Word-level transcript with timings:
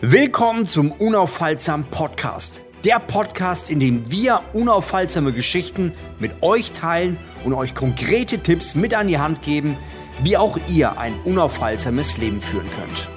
Willkommen 0.00 0.64
zum 0.64 0.92
Unaufhaltsam 0.92 1.90
Podcast. 1.90 2.62
Der 2.84 3.00
Podcast, 3.00 3.68
in 3.68 3.80
dem 3.80 4.08
wir 4.12 4.44
unaufhaltsame 4.52 5.32
Geschichten 5.32 5.92
mit 6.20 6.40
euch 6.40 6.70
teilen 6.70 7.18
und 7.44 7.52
euch 7.52 7.74
konkrete 7.74 8.38
Tipps 8.38 8.76
mit 8.76 8.94
an 8.94 9.08
die 9.08 9.18
Hand 9.18 9.42
geben, 9.42 9.76
wie 10.22 10.36
auch 10.36 10.56
ihr 10.68 11.00
ein 11.00 11.18
unaufhaltsames 11.24 12.16
Leben 12.16 12.40
führen 12.40 12.70
könnt. 12.70 13.10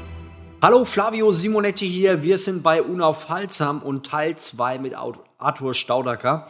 Hallo 0.59 0.83
Flavio 0.83 1.31
Simonetti 1.31 1.87
hier. 1.87 2.23
Wir 2.23 2.39
sind 2.39 2.63
bei 2.63 2.81
Unaufhaltsam 2.81 3.83
und 3.83 4.07
Teil 4.07 4.35
2 4.35 4.79
mit 4.79 4.95
Arthur 5.37 5.75
Staudacker. 5.75 6.47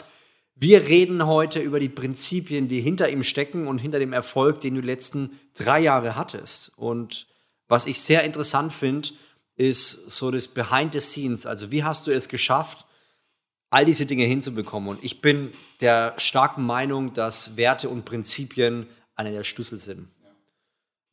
Wir 0.56 0.88
reden 0.88 1.26
heute 1.26 1.60
über 1.60 1.82
die 1.82 1.90
Prinzipien, 1.90 2.70
die 2.70 2.80
hinter 2.80 3.10
ihm 3.10 3.24
stecken 3.24 3.68
und 3.68 3.80
hinter 3.80 4.00
dem 4.00 4.14
Erfolg, 4.14 4.62
den 4.62 4.76
du 4.76 4.82
die 4.82 4.88
letzten 4.88 5.42
drei 5.56 5.82
Jahre 5.82 6.16
hattest. 6.16 6.72
Und 6.78 7.28
was 7.68 7.86
ich 7.86 8.00
sehr 8.00 8.24
interessant 8.24 8.72
finde, 8.72 9.10
ist 9.56 10.10
so 10.12 10.32
das 10.32 10.48
Behind 10.48 10.94
the 10.94 11.00
Scenes. 11.00 11.46
Also 11.46 11.72
wie 11.72 11.84
hast 11.84 12.08
du 12.08 12.12
es 12.12 12.30
geschafft, 12.30 12.86
all 13.70 13.86
diese 13.86 14.06
Dinge 14.06 14.26
hinzubekommen? 14.26 14.90
Und 14.90 15.04
ich 15.04 15.22
bin 15.22 15.52
der 15.82 16.14
starken 16.18 16.66
Meinung, 16.66 17.14
dass 17.14 17.58
Werte 17.58 17.90
und 17.90 18.06
Prinzipien 18.06 18.88
einer 19.16 19.32
der 19.32 19.44
Schlüssel 19.44 19.78
sind. 19.78 20.08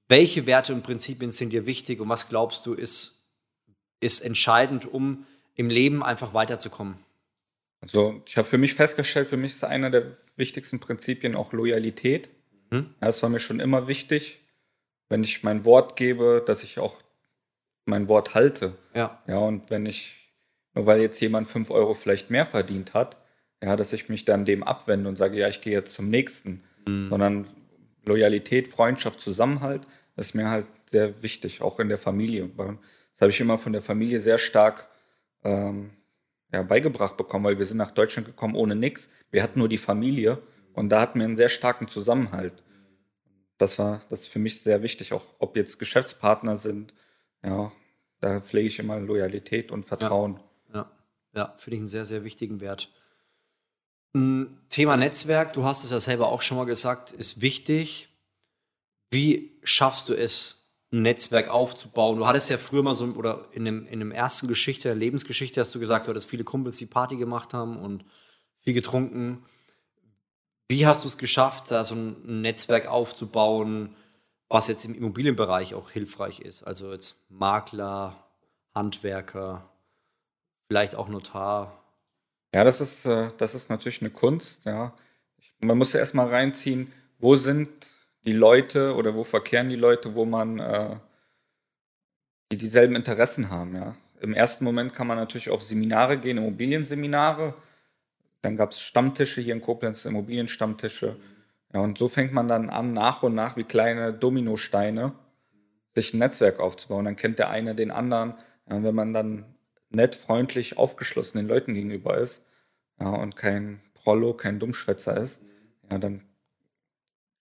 Welche 0.08 0.46
Werte 0.46 0.72
und 0.72 0.82
Prinzipien 0.82 1.30
sind 1.30 1.52
dir 1.52 1.66
wichtig 1.66 2.00
und 2.00 2.08
was 2.08 2.28
glaubst 2.28 2.64
du 2.64 2.72
ist, 2.72 3.26
ist 4.00 4.20
entscheidend, 4.20 4.86
um 4.86 5.26
im 5.54 5.68
Leben 5.68 6.02
einfach 6.02 6.32
weiterzukommen? 6.32 6.96
Also 7.80 8.22
ich 8.26 8.36
habe 8.36 8.48
für 8.48 8.58
mich 8.58 8.74
festgestellt, 8.74 9.28
für 9.28 9.36
mich 9.36 9.52
ist 9.52 9.64
einer 9.64 9.90
der 9.90 10.16
wichtigsten 10.36 10.80
Prinzipien 10.80 11.36
auch 11.36 11.52
Loyalität. 11.52 12.28
Mhm. 12.70 12.94
Das 13.00 13.22
war 13.22 13.28
mir 13.28 13.38
schon 13.38 13.60
immer 13.60 13.86
wichtig, 13.86 14.40
wenn 15.08 15.22
ich 15.22 15.42
mein 15.42 15.64
Wort 15.64 15.96
gebe, 15.96 16.42
dass 16.44 16.64
ich 16.64 16.78
auch 16.78 16.96
mein 17.88 18.08
Wort 18.08 18.34
halte. 18.34 18.74
Ja. 18.94 19.22
Ja, 19.26 19.38
und 19.38 19.70
wenn 19.70 19.86
ich, 19.86 20.32
nur 20.74 20.86
weil 20.86 21.00
jetzt 21.00 21.20
jemand 21.20 21.48
fünf 21.48 21.70
Euro 21.70 21.94
vielleicht 21.94 22.30
mehr 22.30 22.46
verdient 22.46 22.94
hat, 22.94 23.16
ja, 23.62 23.74
dass 23.74 23.92
ich 23.92 24.08
mich 24.08 24.24
dann 24.24 24.44
dem 24.44 24.62
abwende 24.62 25.08
und 25.08 25.16
sage, 25.16 25.38
ja, 25.38 25.48
ich 25.48 25.60
gehe 25.60 25.72
jetzt 25.72 25.94
zum 25.94 26.10
nächsten. 26.10 26.62
Mhm. 26.86 27.08
Sondern 27.10 27.46
Loyalität, 28.04 28.68
Freundschaft, 28.68 29.20
Zusammenhalt 29.20 29.82
ist 30.16 30.34
mir 30.34 30.50
halt 30.50 30.66
sehr 30.90 31.22
wichtig, 31.22 31.60
auch 31.62 31.78
in 31.80 31.88
der 31.88 31.98
Familie. 31.98 32.48
Das 32.56 33.20
habe 33.20 33.30
ich 33.30 33.40
immer 33.40 33.58
von 33.58 33.72
der 33.72 33.82
Familie 33.82 34.20
sehr 34.20 34.38
stark 34.38 34.88
ähm, 35.44 35.90
ja, 36.52 36.62
beigebracht 36.62 37.16
bekommen, 37.16 37.44
weil 37.44 37.58
wir 37.58 37.66
sind 37.66 37.76
nach 37.76 37.90
Deutschland 37.90 38.26
gekommen 38.26 38.54
ohne 38.54 38.74
nichts. 38.74 39.10
Wir 39.30 39.42
hatten 39.42 39.58
nur 39.58 39.68
die 39.68 39.78
Familie 39.78 40.38
und 40.72 40.88
da 40.88 41.00
hatten 41.00 41.18
wir 41.18 41.26
einen 41.26 41.36
sehr 41.36 41.48
starken 41.48 41.88
Zusammenhalt. 41.88 42.62
Das 43.58 43.78
war 43.78 44.00
das 44.08 44.22
ist 44.22 44.28
für 44.28 44.38
mich 44.38 44.62
sehr 44.62 44.82
wichtig, 44.82 45.12
auch 45.12 45.24
ob 45.38 45.56
jetzt 45.56 45.78
Geschäftspartner 45.78 46.56
sind, 46.56 46.94
ja, 47.48 47.72
da 48.20 48.40
pflege 48.40 48.68
ich 48.68 48.78
immer 48.78 48.98
Loyalität 49.00 49.72
und 49.72 49.84
Vertrauen. 49.84 50.40
Ja, 50.72 50.80
ja, 50.80 50.90
ja 51.34 51.54
finde 51.56 51.76
ich 51.76 51.80
einen 51.80 51.88
sehr, 51.88 52.04
sehr 52.04 52.24
wichtigen 52.24 52.60
Wert. 52.60 52.90
Hm, 54.14 54.58
Thema 54.68 54.96
Netzwerk, 54.96 55.52
du 55.52 55.64
hast 55.64 55.84
es 55.84 55.90
ja 55.90 56.00
selber 56.00 56.28
auch 56.28 56.42
schon 56.42 56.56
mal 56.56 56.64
gesagt, 56.64 57.12
ist 57.12 57.40
wichtig. 57.40 58.08
Wie 59.10 59.58
schaffst 59.62 60.08
du 60.08 60.14
es, 60.14 60.66
ein 60.90 61.02
Netzwerk 61.02 61.48
aufzubauen? 61.48 62.18
Du 62.18 62.26
hattest 62.26 62.50
ja 62.50 62.58
früher 62.58 62.82
mal 62.82 62.94
so, 62.94 63.04
oder 63.06 63.46
in 63.52 63.64
dem, 63.64 63.86
in 63.86 63.98
dem 63.98 64.12
ersten 64.12 64.48
Geschichte, 64.48 64.88
der 64.88 64.96
Lebensgeschichte 64.96 65.60
hast 65.60 65.74
du 65.74 65.80
gesagt, 65.80 66.06
du 66.06 66.10
hattest 66.10 66.28
viele 66.28 66.44
Kumpels, 66.44 66.76
die 66.76 66.86
Party 66.86 67.16
gemacht 67.16 67.54
haben 67.54 67.78
und 67.78 68.04
viel 68.64 68.74
getrunken. 68.74 69.44
Wie 70.68 70.86
hast 70.86 71.04
du 71.04 71.08
es 71.08 71.16
geschafft, 71.16 71.70
da 71.70 71.84
so 71.84 71.94
ein 71.94 72.42
Netzwerk 72.42 72.86
aufzubauen? 72.86 73.94
Was 74.48 74.68
jetzt 74.68 74.84
im 74.84 74.94
Immobilienbereich 74.94 75.74
auch 75.74 75.90
hilfreich 75.90 76.40
ist. 76.40 76.62
Also 76.62 76.92
jetzt 76.92 77.16
Makler, 77.28 78.24
Handwerker, 78.74 79.68
vielleicht 80.68 80.94
auch 80.94 81.08
Notar. 81.08 81.82
Ja, 82.54 82.64
das 82.64 82.80
ist, 82.80 83.04
äh, 83.04 83.30
das 83.38 83.54
ist 83.54 83.68
natürlich 83.68 84.00
eine 84.00 84.10
Kunst. 84.10 84.64
Ja. 84.64 84.94
Man 85.60 85.76
muss 85.76 85.92
ja 85.92 86.00
erstmal 86.00 86.28
reinziehen, 86.28 86.92
wo 87.18 87.36
sind 87.36 87.68
die 88.24 88.32
Leute 88.32 88.94
oder 88.94 89.14
wo 89.14 89.24
verkehren 89.24 89.68
die 89.68 89.76
Leute, 89.76 90.14
wo 90.14 90.24
man 90.24 90.58
äh, 90.58 90.96
die 92.50 92.56
dieselben 92.56 92.96
Interessen 92.96 93.50
haben. 93.50 93.74
Ja. 93.74 93.96
Im 94.20 94.34
ersten 94.34 94.64
Moment 94.64 94.94
kann 94.94 95.06
man 95.06 95.18
natürlich 95.18 95.50
auf 95.50 95.62
Seminare 95.62 96.18
gehen, 96.18 96.38
Immobilienseminare. 96.38 97.54
Dann 98.40 98.56
gab 98.56 98.70
es 98.70 98.80
Stammtische 98.80 99.40
hier 99.40 99.54
in 99.54 99.60
Koblenz, 99.60 100.04
Immobilienstammtische. 100.04 101.16
Ja, 101.72 101.80
und 101.80 101.98
so 101.98 102.08
fängt 102.08 102.32
man 102.32 102.48
dann 102.48 102.70
an, 102.70 102.92
nach 102.92 103.22
und 103.22 103.34
nach 103.34 103.56
wie 103.56 103.64
kleine 103.64 104.12
Dominosteine 104.12 105.12
sich 105.94 106.14
ein 106.14 106.18
Netzwerk 106.18 106.60
aufzubauen. 106.60 107.04
Dann 107.04 107.16
kennt 107.16 107.38
der 107.38 107.50
eine 107.50 107.74
den 107.74 107.90
anderen. 107.90 108.34
Ja, 108.68 108.82
wenn 108.82 108.94
man 108.94 109.12
dann 109.12 109.44
nett, 109.90 110.14
freundlich, 110.14 110.78
aufgeschlossen 110.78 111.38
den 111.38 111.48
Leuten 111.48 111.74
gegenüber 111.74 112.18
ist 112.18 112.46
ja, 113.00 113.08
und 113.08 113.36
kein 113.36 113.80
Prollo, 113.94 114.34
kein 114.34 114.58
Dummschwätzer 114.58 115.16
ist, 115.16 115.44
ja, 115.90 115.98
dann 115.98 116.24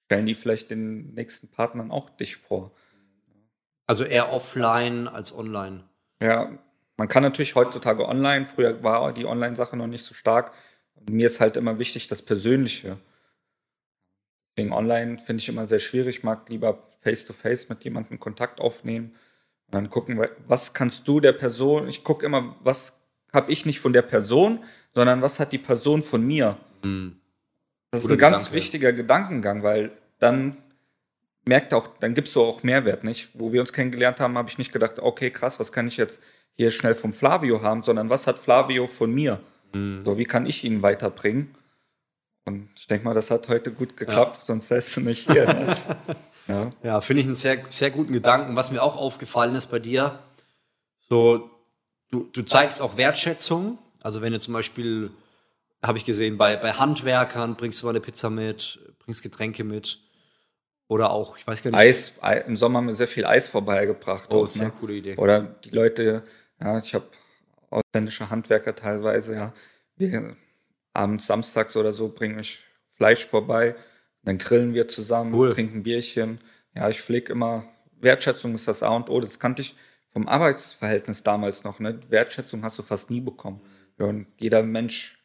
stellen 0.06 0.26
die 0.26 0.36
vielleicht 0.36 0.72
den 0.72 1.14
nächsten 1.14 1.50
Partnern 1.50 1.92
auch 1.92 2.10
dich 2.10 2.38
vor. 2.38 2.72
Also 3.86 4.04
eher 4.04 4.32
offline 4.32 5.08
als 5.08 5.34
online. 5.34 5.84
Ja, 6.22 6.58
man 6.98 7.08
kann 7.08 7.24
natürlich 7.24 7.56
heutzutage 7.56 8.08
online. 8.08 8.46
Früher 8.46 8.84
war 8.84 9.14
die 9.14 9.26
Online-Sache 9.26 9.78
noch 9.78 9.88
nicht 9.88 10.04
so 10.04 10.14
stark. 10.14 10.52
Mir 11.10 11.28
ist 11.28 11.40
halt 11.40 11.58
immer 11.58 11.80
wichtig 11.80 12.08
das 12.08 12.22
Persönliche. 12.22 12.98
Deswegen 14.58 14.74
online 14.74 15.20
finde 15.20 15.42
ich 15.42 15.50
immer 15.50 15.68
sehr 15.68 15.80
schwierig. 15.80 16.18
Ich 16.18 16.24
mag 16.24 16.50
lieber 16.50 16.84
face-to-face 17.02 17.66
-face 17.66 17.70
mit 17.70 17.84
jemandem 17.84 18.20
Kontakt 18.20 18.60
aufnehmen. 18.60 19.12
Und 19.68 19.76
dann 19.76 19.90
gucken, 19.90 20.20
was 20.48 20.74
kannst 20.74 21.08
du 21.08 21.20
der 21.20 21.34
Person, 21.34 21.88
ich 21.88 22.04
gucke 22.04 22.26
immer, 22.26 22.56
was 22.62 23.00
habe 23.34 23.52
ich 23.52 23.66
nicht 23.66 23.80
von 23.80 23.94
der 23.94 24.02
Person, 24.02 24.64
sondern 24.96 25.22
was 25.22 25.40
hat 25.40 25.52
die 25.52 25.58
Person 25.58 26.02
von 26.02 26.26
mir. 26.26 26.58
Mhm. 26.84 27.18
Das 27.92 28.04
ist 28.04 28.10
ein 28.10 28.18
ganz 28.18 28.38
Gedanke. 28.38 28.56
wichtiger 28.56 28.94
Gedankengang, 28.94 29.64
weil 29.64 29.92
dann 30.20 30.58
merkt 31.46 31.74
auch, 31.74 31.88
dann 32.00 32.14
gibst 32.14 32.36
du 32.36 32.42
auch 32.42 32.64
Mehrwert, 32.64 33.04
nicht? 33.04 33.30
Wo 33.34 33.54
wir 33.54 33.62
uns 33.62 33.74
kennengelernt 33.74 34.20
haben, 34.20 34.38
habe 34.38 34.50
ich 34.50 34.58
nicht 34.58 34.74
gedacht, 34.74 35.00
okay, 35.00 35.30
krass, 35.30 35.60
was 35.60 35.72
kann 35.72 35.88
ich 35.88 35.98
jetzt 35.98 36.20
hier 36.54 36.72
schnell 36.72 36.96
vom 36.96 37.14
Flavio 37.14 37.62
haben, 37.62 37.84
sondern 37.84 38.10
was 38.10 38.28
hat 38.28 38.40
Flavio 38.40 38.88
von 38.88 39.14
mir? 39.14 39.40
Mhm. 39.74 40.04
So, 40.04 40.18
wie 40.18 40.26
kann 40.26 40.46
ich 40.46 40.64
ihn 40.64 40.82
weiterbringen? 40.82 41.56
Und 42.48 42.70
ich 42.78 42.88
denke 42.88 43.04
mal, 43.04 43.14
das 43.14 43.30
hat 43.30 43.50
heute 43.50 43.74
gut 43.74 43.98
geklappt, 43.98 44.38
ja. 44.40 44.46
sonst 44.46 44.70
säßt 44.70 44.98
du 44.98 45.02
nicht 45.02 45.30
hier. 45.30 45.46
Ne? 45.46 45.76
ja, 46.48 46.70
ja 46.82 47.02
finde 47.02 47.20
ich 47.20 47.28
einen 47.28 47.36
sehr, 47.36 47.58
sehr 47.68 47.92
guten 47.92 48.14
Gedanken. 48.14 48.56
Was 48.56 48.72
mir 48.72 48.82
auch 48.82 48.96
aufgefallen 48.96 49.54
ist 49.54 49.68
bei 49.68 49.80
dir, 49.80 50.20
so, 51.10 51.50
du, 52.10 52.24
du 52.32 52.44
zeigst 52.44 52.82
auch 52.82 52.96
Wertschätzung. 52.96 53.78
Also 54.00 54.22
wenn 54.22 54.32
du 54.32 54.40
zum 54.40 54.54
Beispiel, 54.54 55.12
habe 55.84 55.98
ich 55.98 56.06
gesehen, 56.06 56.38
bei, 56.38 56.56
bei 56.56 56.72
Handwerkern 56.72 57.58
bringst 57.58 57.82
du 57.82 57.86
mal 57.86 57.90
eine 57.90 58.00
Pizza 58.00 58.30
mit, 58.30 58.80
bringst 59.00 59.24
Getränke 59.24 59.66
mit. 59.66 60.00
Oder 60.88 61.12
auch, 61.12 61.38
ich 61.38 61.46
weiß 61.46 61.64
gar 61.64 61.72
nicht. 61.72 61.78
Eis, 61.78 62.14
im 62.46 62.56
Sommer 62.56 62.78
haben 62.78 62.88
wir 62.88 62.96
sehr 62.96 63.10
viel 63.10 63.26
Eis 63.26 63.50
vorbeigebracht. 63.50 64.28
Oh, 64.30 64.44
auch, 64.44 64.48
sehr 64.48 64.68
ne? 64.68 64.74
coole 64.80 64.94
Idee. 64.94 65.18
Oder 65.18 65.42
die 65.42 65.72
Leute, 65.72 66.24
ja, 66.62 66.80
ich 66.80 66.96
habe 66.96 67.08
ausländische 67.70 68.30
Handwerker 68.30 68.74
teilweise, 68.74 69.36
ja. 69.36 69.54
Wir 69.98 70.38
abends 70.98 71.28
samstags 71.28 71.78
oder 71.78 71.94
so 71.94 72.10
bringe 72.10 72.42
ich 72.42 72.60
Fleisch 72.96 73.26
vorbei. 73.26 73.76
Dann 74.24 74.40
grillen 74.40 74.74
wir 74.74 74.88
zusammen, 74.88 75.34
cool. 75.34 75.50
trinken 75.50 75.84
Bierchen. 75.84 76.40
Ja, 76.76 76.90
ich 76.90 77.02
pflege 77.02 77.32
immer, 77.32 77.66
Wertschätzung 78.00 78.56
ist 78.56 78.68
das 78.68 78.84
A 78.84 78.90
und 78.96 79.10
O. 79.10 79.22
Das 79.22 79.40
kannte 79.40 79.62
ich 79.62 79.76
vom 80.10 80.28
Arbeitsverhältnis 80.28 81.24
damals 81.24 81.64
noch. 81.64 81.80
Ne? 81.80 82.00
Wertschätzung 82.10 82.64
hast 82.64 82.80
du 82.80 82.84
fast 82.84 83.10
nie 83.10 83.22
bekommen. 83.22 83.62
Ja, 84.00 84.06
und 84.08 84.28
jeder 84.40 84.64
Mensch 84.64 85.18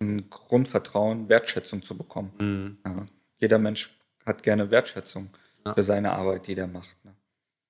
ist 0.00 0.08
ein 0.08 0.28
Grundvertrauen, 0.28 1.28
Wertschätzung 1.28 1.82
zu 1.82 1.96
bekommen. 1.96 2.32
Mhm. 2.38 2.78
Ja, 2.84 3.06
jeder 3.38 3.58
Mensch 3.58 3.96
hat 4.24 4.42
gerne 4.42 4.70
Wertschätzung 4.70 5.30
ja. 5.64 5.74
für 5.74 5.82
seine 5.82 6.12
Arbeit, 6.12 6.46
die 6.48 6.54
der 6.54 6.66
macht. 6.66 6.96
Ne? 7.04 7.14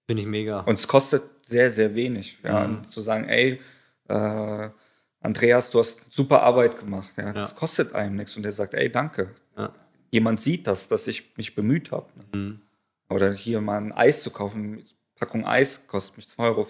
Finde 0.08 0.22
ich 0.22 0.28
mega. 0.28 0.60
Und 0.60 0.78
es 0.78 0.88
kostet 0.88 1.22
sehr, 1.42 1.70
sehr 1.70 1.94
wenig. 1.94 2.38
Ja, 2.42 2.66
mhm. 2.66 2.84
zu 2.84 3.00
sagen, 3.00 3.28
ey, 3.28 3.60
äh, 4.08 4.68
Andreas, 5.20 5.70
du 5.70 5.80
hast 5.80 6.02
super 6.10 6.42
Arbeit 6.42 6.78
gemacht. 6.78 7.10
Ja, 7.16 7.32
das 7.32 7.52
ja. 7.52 7.56
kostet 7.56 7.92
einem 7.94 8.16
nichts. 8.16 8.36
Und 8.36 8.44
er 8.44 8.52
sagt, 8.52 8.74
ey, 8.74 8.90
danke. 8.90 9.34
Ja. 9.56 9.74
Jemand 10.10 10.40
sieht 10.40 10.66
das, 10.66 10.88
dass 10.88 11.06
ich 11.06 11.36
mich 11.36 11.54
bemüht 11.54 11.90
habe. 11.90 12.06
Ne? 12.16 12.38
Mhm. 12.38 12.60
Oder 13.08 13.32
hier 13.32 13.60
mal 13.60 13.78
ein 13.78 13.92
Eis 13.92 14.22
zu 14.22 14.30
kaufen. 14.30 14.74
Eine 14.74 14.84
Packung 15.16 15.46
Eis 15.46 15.86
kostet 15.86 16.18
mich 16.18 16.26
2,50 16.26 16.38
Euro. 16.38 16.66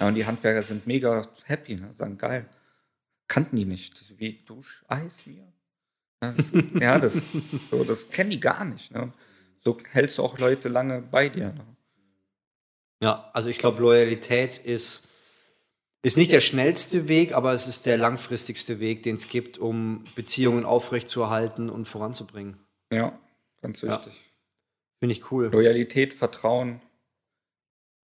Ja, 0.00 0.08
und 0.08 0.14
die 0.14 0.26
Handwerker 0.26 0.62
sind 0.62 0.86
mega 0.86 1.22
happy. 1.44 1.76
Ne? 1.76 1.90
Sagen, 1.94 2.18
geil. 2.18 2.46
Kannten 3.28 3.56
die 3.56 3.64
nicht. 3.64 3.94
Das 3.94 4.18
wie, 4.18 4.42
du 4.44 4.62
Eis 4.88 5.26
mir? 5.26 5.52
Das, 6.20 6.52
ja, 6.80 6.98
das, 6.98 7.32
so, 7.70 7.82
das 7.84 8.08
kennen 8.08 8.30
die 8.30 8.40
gar 8.40 8.64
nicht. 8.64 8.92
Ne? 8.92 9.12
So 9.60 9.78
hältst 9.90 10.18
du 10.18 10.22
auch 10.22 10.38
Leute 10.38 10.68
lange 10.68 11.02
bei 11.02 11.28
dir. 11.28 11.52
Ne? 11.52 11.66
Ja, 13.00 13.30
also 13.32 13.48
ich 13.48 13.58
glaube, 13.58 13.82
Loyalität 13.82 14.58
ist 14.58 15.08
ist 16.02 16.16
nicht 16.16 16.32
der 16.32 16.40
schnellste 16.40 17.06
Weg, 17.08 17.32
aber 17.32 17.52
es 17.52 17.68
ist 17.68 17.86
der 17.86 17.96
langfristigste 17.96 18.80
Weg, 18.80 19.04
den 19.04 19.14
es 19.14 19.28
gibt, 19.28 19.58
um 19.58 20.02
Beziehungen 20.16 20.64
aufrechtzuerhalten 20.64 21.70
und 21.70 21.86
voranzubringen. 21.86 22.58
Ja, 22.92 23.18
ganz 23.60 23.82
wichtig. 23.82 24.12
Ja. 24.12 24.32
Finde 24.98 25.14
ich 25.14 25.30
cool. 25.30 25.46
Loyalität, 25.46 26.12
Vertrauen. 26.12 26.80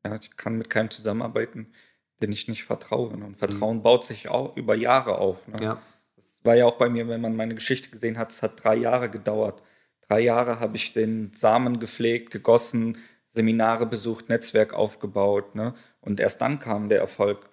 Ja, 0.04 0.16
ich 0.16 0.36
kann 0.36 0.56
mit 0.56 0.70
keinem 0.70 0.90
zusammenarbeiten. 0.90 1.72
denen 2.20 2.32
ich 2.32 2.48
nicht 2.48 2.64
vertraue. 2.64 3.16
Ne? 3.16 3.26
Und 3.26 3.38
Vertrauen 3.38 3.78
mhm. 3.78 3.82
baut 3.82 4.04
sich 4.04 4.28
auch 4.28 4.56
über 4.56 4.74
Jahre 4.74 5.18
auf. 5.18 5.46
Ne? 5.46 5.62
Ja. 5.62 5.82
Das 6.16 6.36
war 6.42 6.56
ja 6.56 6.66
auch 6.66 6.76
bei 6.76 6.88
mir, 6.88 7.06
wenn 7.08 7.20
man 7.20 7.36
meine 7.36 7.54
Geschichte 7.54 7.90
gesehen 7.90 8.18
hat, 8.18 8.32
es 8.32 8.42
hat 8.42 8.64
drei 8.64 8.74
Jahre 8.74 9.08
gedauert. 9.08 9.62
Drei 10.08 10.20
Jahre 10.20 10.58
habe 10.58 10.76
ich 10.76 10.92
den 10.92 11.32
Samen 11.32 11.78
gepflegt, 11.78 12.30
gegossen, 12.32 12.98
Seminare 13.28 13.86
besucht, 13.86 14.28
Netzwerk 14.28 14.72
aufgebaut. 14.72 15.54
Ne? 15.54 15.74
Und 16.00 16.18
erst 16.18 16.40
dann 16.40 16.58
kam 16.58 16.88
der 16.88 16.98
Erfolg. 16.98 17.48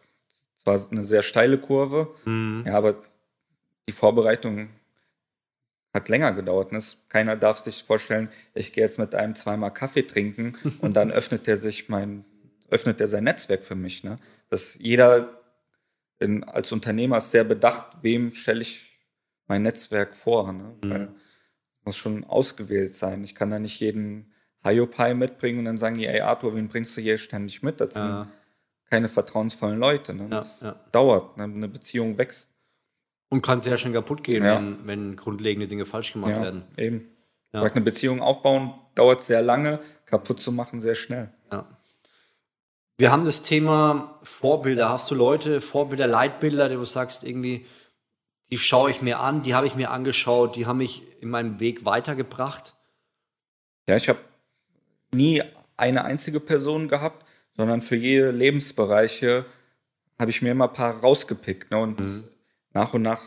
War 0.66 0.86
eine 0.92 1.06
sehr 1.06 1.24
steile 1.24 1.58
Kurve, 1.58 2.14
mhm. 2.26 2.64
ja, 2.66 2.74
aber 2.74 2.96
die 3.88 3.94
Vorbereitung 3.94 4.70
hat 5.94 6.10
länger 6.10 6.34
gedauert. 6.34 6.72
Ne? 6.72 6.82
Keiner 7.08 7.38
darf 7.38 7.60
sich 7.60 7.84
vorstellen, 7.84 8.30
ich 8.54 8.74
gehe 8.74 8.84
jetzt 8.84 9.00
mit 9.00 9.16
einem 9.16 9.36
zweimal 9.36 9.72
Kaffee 9.72 10.04
trinken 10.04 10.58
und 10.82 10.96
dann 10.96 11.12
öffnet 11.12 11.48
er 11.48 11.58
sich 11.58 11.88
mein, 11.88 12.26
öffnet 12.70 13.00
er 13.00 13.08
sein 13.08 13.24
Netzwerk 13.24 13.64
für 13.64 13.76
mich. 13.76 14.04
Ne? 14.04 14.18
Dass 14.50 14.78
jeder 14.80 15.42
in, 16.20 16.44
als 16.44 16.72
Unternehmer 16.72 17.18
ist 17.18 17.32
sehr 17.32 17.44
bedacht, 17.44 17.98
wem 18.02 18.34
stelle 18.34 18.62
ich 18.62 19.00
mein 19.48 19.62
Netzwerk 19.62 20.16
vor. 20.16 20.52
Ne? 20.52 20.76
Mhm. 20.84 20.90
Weil 20.90 21.10
muss 21.86 21.98
schon 21.98 22.24
ausgewählt 22.24 22.92
sein. 22.92 23.24
Ich 23.24 23.36
kann 23.36 23.52
da 23.52 23.60
nicht 23.60 23.80
jeden 23.80 24.34
Hiopai 24.64 25.14
mitbringen 25.14 25.60
und 25.60 25.66
dann 25.66 25.78
sagen 25.78 25.98
die, 25.98 26.08
ey 26.08 26.22
Arthur, 26.22 26.56
wen 26.56 26.68
bringst 26.68 26.98
du 26.98 27.02
hier 27.02 27.18
ständig 27.18 27.62
mit? 27.62 27.80
Das 27.80 27.96
ja. 27.96 28.28
Keine 28.90 29.10
vertrauensvollen 29.10 29.80
Leute. 29.80 30.14
Ne? 30.14 30.28
Das 30.30 30.62
ja, 30.62 30.70
ja. 30.70 30.76
dauert, 30.92 31.38
ne? 31.38 31.44
eine 31.44 31.68
Beziehung 31.68 32.18
wächst. 32.18 32.52
Und 33.30 33.42
kann 33.42 33.62
sehr 33.62 33.78
schnell 33.78 33.94
kaputt 33.94 34.24
gehen, 34.24 34.44
wenn, 34.44 34.86
wenn 34.86 35.16
grundlegende 35.16 35.68
Dinge 35.68 35.86
falsch 35.86 36.14
gemacht 36.14 36.40
werden. 36.40 36.64
Eben. 36.78 37.10
Ja. 37.54 37.64
Eine 37.64 37.82
Beziehung 37.82 38.22
aufbauen 38.22 38.74
dauert 38.94 39.24
sehr 39.24 39.42
lange, 39.42 39.80
kaputt 40.06 40.40
zu 40.40 40.52
machen 40.52 40.80
sehr 40.80 40.96
schnell. 40.96 41.32
Ja. 41.52 41.66
Wir 42.98 43.12
haben 43.12 43.26
das 43.26 43.42
Thema 43.42 44.20
Vorbilder. 44.24 44.90
Hast 44.90 45.10
du 45.12 45.16
Leute, 45.16 45.60
Vorbilder, 45.60 46.08
Leitbilder, 46.08 46.70
die 46.70 46.76
du 46.76 46.86
sagst, 46.86 47.24
irgendwie, 47.24 47.66
die 48.52 48.58
schaue 48.58 48.92
ich 48.92 49.02
mir 49.02 49.20
an, 49.20 49.44
die 49.44 49.54
habe 49.54 49.68
ich 49.68 49.76
mir 49.76 49.92
angeschaut, 49.92 50.56
die 50.56 50.66
haben 50.66 50.78
mich 50.78 51.04
in 51.22 51.30
meinem 51.30 51.60
Weg 51.60 51.86
weitergebracht? 51.86 52.76
Ja, 53.90 53.98
ich 53.98 54.08
habe 54.08 54.20
nie 55.12 55.44
eine 55.76 56.06
einzige 56.06 56.40
Person 56.40 56.88
gehabt, 56.88 57.25
sondern 57.56 57.82
für 57.82 57.96
jede 57.96 58.32
Lebensbereiche 58.32 59.46
habe 60.20 60.32
ich 60.32 60.42
mir 60.42 60.52
immer 60.52 60.68
ein 60.68 60.74
paar 60.74 61.00
rausgepickt. 61.00 61.72
Ne? 61.72 61.78
Und 61.78 62.00
mhm. 62.00 62.24
nach 62.74 62.94
und 62.94 63.02
nach 63.02 63.22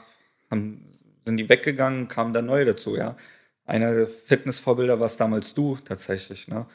haben, 0.51 0.99
sind 1.25 1.37
die 1.37 1.49
weggegangen, 1.49 2.09
kamen 2.09 2.33
da 2.33 2.43
neue 2.43 2.65
dazu. 2.65 2.97
Ja? 2.97 3.17
Einer 3.65 3.95
der 3.95 4.07
Fitnessvorbilder 4.07 5.01
war 5.01 5.11
damals 5.19 5.55
du 5.55 5.77
tatsächlich. 5.85 6.49
Ne? 6.49 6.67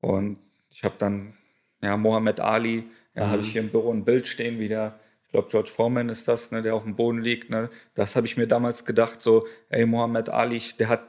Und 0.00 0.38
ich 0.70 0.84
habe 0.84 0.94
dann, 0.98 1.34
ja, 1.82 1.96
Mohammed 1.96 2.40
Ali, 2.40 2.84
ja, 3.14 3.26
mhm. 3.26 3.30
habe 3.30 3.42
ich 3.42 3.52
hier 3.52 3.60
im 3.60 3.70
Büro 3.70 3.92
ein 3.92 4.04
Bild 4.04 4.26
stehen, 4.26 4.58
wie 4.58 4.68
der, 4.68 4.98
ich 5.24 5.32
glaube, 5.32 5.48
George 5.50 5.70
Foreman 5.70 6.08
ist 6.08 6.28
das, 6.28 6.52
ne, 6.52 6.62
der 6.62 6.74
auf 6.74 6.84
dem 6.84 6.96
Boden 6.96 7.20
liegt. 7.20 7.50
Ne? 7.50 7.68
Das 7.94 8.16
habe 8.16 8.26
ich 8.26 8.36
mir 8.36 8.46
damals 8.46 8.84
gedacht, 8.84 9.20
so, 9.20 9.46
ey, 9.68 9.84
Mohammed 9.84 10.30
Ali, 10.30 10.62
der 10.78 10.88
hat 10.88 11.02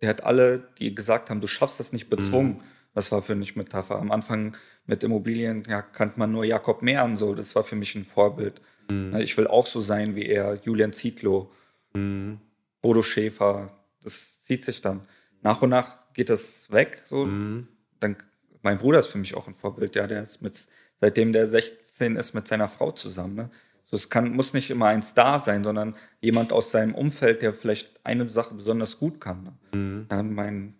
der 0.00 0.08
hat 0.08 0.24
alle, 0.24 0.68
die 0.78 0.94
gesagt 0.94 1.30
haben, 1.30 1.40
du 1.40 1.46
schaffst 1.46 1.80
das 1.80 1.92
nicht, 1.92 2.08
bezwungen. 2.08 2.52
Mhm. 2.52 2.62
Das 2.94 3.12
war 3.12 3.22
für 3.22 3.34
mich 3.34 3.56
Metapher. 3.56 3.96
Am 3.96 4.10
Anfang 4.10 4.56
mit 4.86 5.04
Immobilien 5.04 5.62
ja, 5.68 5.80
kannte 5.82 6.18
man 6.18 6.32
nur 6.32 6.44
Jakob 6.44 6.82
Mehren 6.82 7.16
so. 7.16 7.34
Das 7.34 7.54
war 7.54 7.62
für 7.62 7.76
mich 7.76 7.94
ein 7.94 8.04
Vorbild. 8.04 8.60
Mhm. 8.90 9.16
Ich 9.16 9.36
will 9.36 9.46
auch 9.46 9.66
so 9.66 9.80
sein 9.80 10.16
wie 10.16 10.26
er, 10.26 10.54
Julian 10.62 10.92
Zietlow, 10.92 11.50
mhm. 11.94 12.40
Bodo 12.82 13.02
Schäfer. 13.02 13.72
Das 14.02 14.42
zieht 14.42 14.64
sich 14.64 14.80
dann. 14.80 15.02
Nach 15.42 15.62
und 15.62 15.70
nach 15.70 16.12
geht 16.14 16.30
das 16.30 16.70
weg. 16.72 17.02
So. 17.04 17.26
Mhm. 17.26 17.68
Dann, 18.00 18.16
mein 18.62 18.78
Bruder 18.78 18.98
ist 18.98 19.08
für 19.08 19.18
mich 19.18 19.34
auch 19.34 19.46
ein 19.46 19.54
Vorbild. 19.54 19.94
Ja, 19.94 20.06
der 20.06 20.22
ist 20.22 20.42
mit, 20.42 20.68
seitdem 21.00 21.32
der 21.32 21.46
16 21.46 22.16
ist, 22.16 22.34
mit 22.34 22.48
seiner 22.48 22.68
Frau 22.68 22.90
zusammen. 22.90 23.36
Ne? 23.36 23.50
So, 23.84 23.96
es 23.96 24.10
kann, 24.10 24.32
muss 24.34 24.52
nicht 24.52 24.70
immer 24.70 24.86
ein 24.86 25.02
Star 25.02 25.38
sein, 25.38 25.62
sondern 25.62 25.94
jemand 26.20 26.52
aus 26.52 26.70
seinem 26.70 26.94
Umfeld, 26.94 27.42
der 27.42 27.54
vielleicht 27.54 28.04
eine 28.04 28.28
Sache 28.28 28.54
besonders 28.54 28.98
gut 28.98 29.20
kann. 29.20 29.44
Ne? 29.44 29.78
Mhm. 29.78 30.06
Ja, 30.10 30.22
mein, 30.22 30.74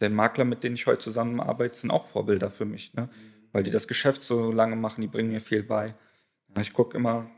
der 0.00 0.10
Makler, 0.10 0.44
mit 0.44 0.64
dem 0.64 0.74
ich 0.74 0.86
heute 0.86 1.02
zusammenarbeite, 1.02 1.76
sind 1.76 1.90
auch 1.90 2.06
Vorbilder 2.06 2.50
für 2.50 2.64
mich, 2.64 2.94
ne? 2.94 3.08
weil 3.52 3.62
die 3.62 3.70
das 3.70 3.88
Geschäft 3.88 4.22
so 4.22 4.52
lange 4.52 4.76
machen, 4.76 5.00
die 5.00 5.08
bringen 5.08 5.30
mir 5.30 5.40
viel 5.40 5.62
bei. 5.62 5.94
Ich 6.60 6.72
gucke 6.72 6.96
immer 6.96 7.30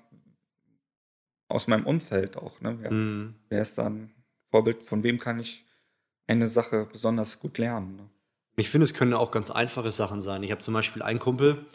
aus 1.48 1.66
meinem 1.66 1.86
Umfeld 1.86 2.36
auch. 2.36 2.60
Ne? 2.60 2.78
Wer, 2.80 2.90
mhm. 2.92 3.34
wer, 3.48 3.62
ist 3.62 3.76
dann 3.78 4.10
Vorbild? 4.50 4.82
Von 4.82 5.02
wem 5.02 5.18
kann 5.18 5.38
ich 5.38 5.66
eine 6.26 6.48
Sache 6.48 6.88
besonders 6.90 7.40
gut 7.40 7.58
lernen? 7.58 7.96
Ne? 7.96 8.08
Ich 8.56 8.70
finde, 8.70 8.84
es 8.84 8.94
können 8.94 9.14
auch 9.14 9.30
ganz 9.30 9.50
einfache 9.50 9.92
Sachen 9.92 10.20
sein. 10.20 10.42
Ich 10.42 10.50
habe 10.50 10.60
zum 10.60 10.74
Beispiel 10.74 11.02
einen 11.02 11.18
Kumpel, 11.18 11.66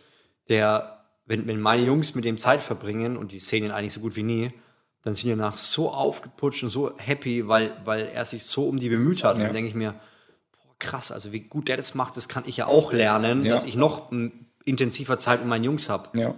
der 0.50 0.98
wenn, 1.28 1.45
wenn 1.48 1.60
meine 1.60 1.84
Jungs 1.84 2.16
mit 2.16 2.25
dem 2.25 2.38
Zeit 2.38 2.62
verbringen, 2.62 3.18
und 3.18 3.31
die 3.31 3.39
sehen 3.39 3.66
ihn 3.66 3.72
eigentlich 3.72 3.94
so 3.94 4.00
gut 4.00 4.16
wie 4.16 4.24
nie, 4.24 4.51
dann 5.04 5.13
sind 5.13 5.25
die 5.25 5.36
danach 5.36 5.57
so 5.57 5.92
aufgeputscht 5.92 6.63
und 6.63 6.69
so 6.69 6.98
happy, 6.98 7.48
weil, 7.48 7.75
weil 7.86 8.07
er 8.07 8.25
sich 8.25 8.44
so 8.44 8.68
um 8.68 8.80
die 8.80 8.89
bemüht 8.89 9.24
hat. 9.24 9.38
Ja. 9.38 9.45
Dann 9.45 9.54
denke 9.54 9.69
ich 9.69 9.75
mir, 9.75 9.95
krass, 10.79 11.12
also 11.12 11.31
wie 11.31 11.41
gut 11.41 11.68
der 11.68 11.77
das 11.77 11.95
macht, 11.95 12.18
das 12.18 12.27
kann 12.27 12.44
ich 12.45 12.57
ja 12.57 12.68
auch 12.68 12.94
lernen, 12.94 13.44
ja. 13.44 13.53
dass 13.53 13.63
ich 13.63 13.75
noch 13.75 14.12
intensiver 14.63 15.18
Zeit 15.18 15.39
mit 15.39 15.50
meinen 15.50 15.63
Jungs 15.63 15.89
habe. 15.89 16.09
Ja. 16.18 16.35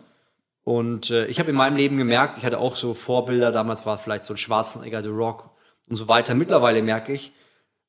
Und 0.64 1.10
äh, 1.10 1.26
ich 1.26 1.40
habe 1.40 1.50
in 1.50 1.56
meinem 1.56 1.78
Leben 1.78 1.98
gemerkt, 1.98 2.38
ich 2.38 2.46
hatte 2.46 2.60
auch 2.60 2.76
so 2.76 2.94
Vorbilder, 2.94 3.52
damals 3.52 3.86
war 3.86 3.98
vielleicht 3.98 4.24
so 4.24 4.34
ein 4.34 4.38
Schwarzenegger, 4.38 5.02
The 5.02 5.10
Rock 5.10 5.50
und 5.88 5.96
so 5.96 6.08
weiter. 6.08 6.36
Mittlerweile 6.36 6.82
merke 6.82 7.12
ich, 7.12 7.32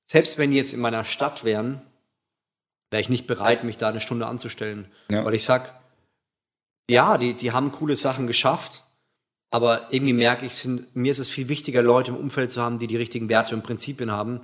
selbst 0.06 0.38
wenn 0.38 0.50
die 0.50 0.56
jetzt 0.56 0.72
in 0.72 0.80
meiner 0.80 1.04
Stadt 1.04 1.44
wären, 1.44 1.82
wäre 2.90 3.00
ich 3.00 3.08
nicht 3.08 3.26
bereit, 3.26 3.64
mich 3.64 3.76
da 3.76 3.88
eine 3.88 4.00
Stunde 4.00 4.26
anzustellen. 4.26 4.86
Ja. 5.10 5.24
Weil 5.24 5.34
ich 5.34 5.44
sage, 5.44 5.70
ja, 6.88 7.18
die, 7.18 7.34
die 7.34 7.52
haben 7.52 7.70
coole 7.70 7.96
Sachen 7.96 8.26
geschafft, 8.26 8.82
aber 9.50 9.88
irgendwie 9.90 10.12
merke 10.12 10.46
ich, 10.46 10.54
sind, 10.54 10.94
mir 10.96 11.10
ist 11.10 11.18
es 11.18 11.28
viel 11.28 11.48
wichtiger, 11.48 11.82
Leute 11.82 12.12
im 12.12 12.16
Umfeld 12.16 12.50
zu 12.50 12.62
haben, 12.62 12.78
die 12.78 12.86
die 12.86 12.96
richtigen 12.96 13.28
Werte 13.28 13.54
und 13.54 13.62
Prinzipien 13.62 14.10
haben. 14.10 14.40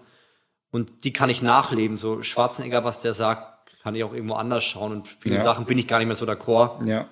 Und 0.71 1.05
die 1.05 1.13
kann 1.13 1.31
ich 1.31 1.43
nachleben. 1.43 1.97
So 1.97 2.23
Schwarzenegger, 2.23 2.85
was 2.85 3.01
der 3.01 3.15
sagt, 3.15 3.81
kann 3.83 3.95
ich 3.95 4.05
auch 4.05 4.13
irgendwo 4.13 4.35
anders 4.35 4.65
schauen. 4.65 4.93
Und 4.93 5.09
viele 5.09 5.37
ja. 5.37 5.41
Sachen 5.41 5.65
bin 5.65 5.79
ich 5.79 5.87
gar 5.87 5.99
nicht 5.99 6.09
mehr 6.09 6.17
so 6.17 6.27
d'accord. 6.27 6.87
Ja. 6.87 7.09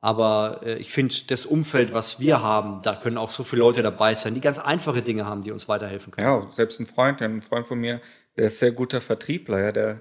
Aber 0.00 0.60
äh, 0.62 0.76
ich 0.76 0.90
finde, 0.90 1.14
das 1.28 1.46
Umfeld, 1.46 1.92
was 1.92 2.20
wir 2.20 2.42
haben, 2.42 2.82
da 2.82 2.94
können 2.94 3.16
auch 3.18 3.30
so 3.30 3.44
viele 3.44 3.62
Leute 3.62 3.82
dabei 3.82 4.14
sein, 4.14 4.34
die 4.34 4.40
ganz 4.40 4.58
einfache 4.58 5.02
Dinge 5.02 5.24
haben, 5.24 5.42
die 5.42 5.52
uns 5.52 5.68
weiterhelfen 5.68 6.12
können. 6.12 6.26
Ja, 6.26 6.46
selbst 6.54 6.78
ein 6.80 6.86
Freund, 6.86 7.22
ein 7.22 7.42
Freund 7.42 7.66
von 7.66 7.78
mir, 7.78 8.00
der 8.36 8.46
ist 8.46 8.58
sehr 8.58 8.72
guter 8.72 9.00
Vertriebler, 9.00 9.60
ja, 9.60 9.72
der 9.72 10.00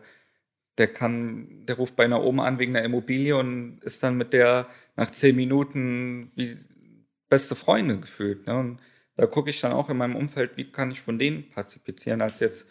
der 0.78 0.88
kann, 0.88 1.66
der 1.66 1.78
ruft 1.78 1.96
bei 1.96 2.04
einer 2.04 2.24
Oma 2.24 2.46
an 2.46 2.60
wegen 2.60 2.76
einer 2.76 2.86
Immobilie 2.86 3.36
und 3.36 3.80
ist 3.84 4.04
dann 4.04 4.18
mit 4.18 4.34
der 4.34 4.68
nach 4.96 5.10
zehn 5.10 5.36
Minuten 5.36 6.32
wie 6.36 6.58
beste 7.30 7.56
Freunde 7.56 8.00
gefühlt. 8.00 8.46
Ne? 8.46 8.58
Und 8.58 8.80
da 9.16 9.26
gucke 9.26 9.50
ich 9.50 9.62
dann 9.62 9.72
auch 9.72 9.90
in 9.90 9.98
meinem 9.98 10.16
Umfeld, 10.16 10.58
wie 10.58 10.72
kann 10.72 10.92
ich 10.92 11.02
von 11.02 11.18
denen 11.18 11.50
partizipieren, 11.50 12.22
als 12.22 12.40
jetzt 12.40 12.68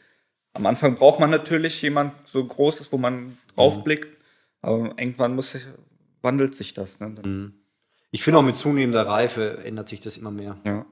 am 0.55 0.67
Anfang 0.67 0.95
braucht 0.95 1.21
man 1.21 1.31
natürlich 1.31 1.83
jemand 1.83 2.15
so 2.27 2.45
großes, 2.45 2.93
wo 2.93 2.99
man 2.99 3.37
draufblickt, 3.55 4.07
mhm. 4.07 4.19
aber 4.63 4.79
irgendwann 4.99 5.35
muss 5.35 5.53
sich, 5.53 5.67
wandelt 6.23 6.55
sich 6.55 6.75
das. 6.75 7.01
Ne? 7.01 7.09
Mhm. 7.09 7.55
Ich 8.11 8.23
finde 8.23 8.39
auch 8.39 8.45
mit 8.45 8.57
zunehmender 8.57 9.07
Reife 9.07 9.59
ändert 9.65 9.89
sich 9.89 10.01
das 10.01 10.17
immer 10.17 10.31
mehr. 10.31 10.57
Ja. 10.65 10.87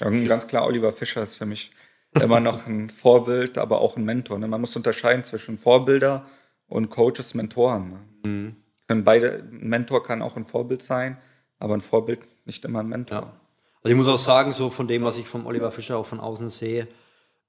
ja 0.00 0.10
ganz 0.26 0.46
klar, 0.46 0.66
Oliver 0.66 0.92
Fischer 0.92 1.22
ist 1.22 1.36
für 1.36 1.46
mich 1.46 1.72
immer 2.14 2.40
noch 2.40 2.66
ein 2.66 2.88
Vorbild, 2.88 3.58
aber 3.58 3.80
auch 3.80 3.96
ein 3.96 4.04
Mentor. 4.04 4.38
Ne? 4.38 4.46
Man 4.46 4.60
muss 4.60 4.76
unterscheiden 4.76 5.24
zwischen 5.24 5.58
Vorbilder 5.58 6.26
und 6.68 6.90
Coaches, 6.90 7.34
Mentoren. 7.34 7.90
Ne? 7.90 8.28
Mhm. 8.28 8.56
Können 8.86 9.04
beide, 9.04 9.44
ein 9.50 9.68
Mentor 9.68 10.04
kann 10.04 10.22
auch 10.22 10.36
ein 10.36 10.46
Vorbild 10.46 10.82
sein, 10.82 11.18
aber 11.58 11.74
ein 11.74 11.80
Vorbild 11.80 12.20
nicht 12.46 12.64
immer 12.64 12.80
ein 12.80 12.88
Mentor. 12.88 13.18
Ja. 13.18 13.40
Also 13.82 13.90
ich 13.90 13.96
muss 13.96 14.08
auch 14.08 14.18
sagen, 14.18 14.52
so 14.52 14.70
von 14.70 14.88
dem, 14.88 15.02
was 15.02 15.18
ich 15.18 15.26
von 15.26 15.46
Oliver 15.46 15.70
Fischer 15.72 15.98
auch 15.98 16.06
von 16.06 16.20
außen 16.20 16.48
sehe, 16.48 16.88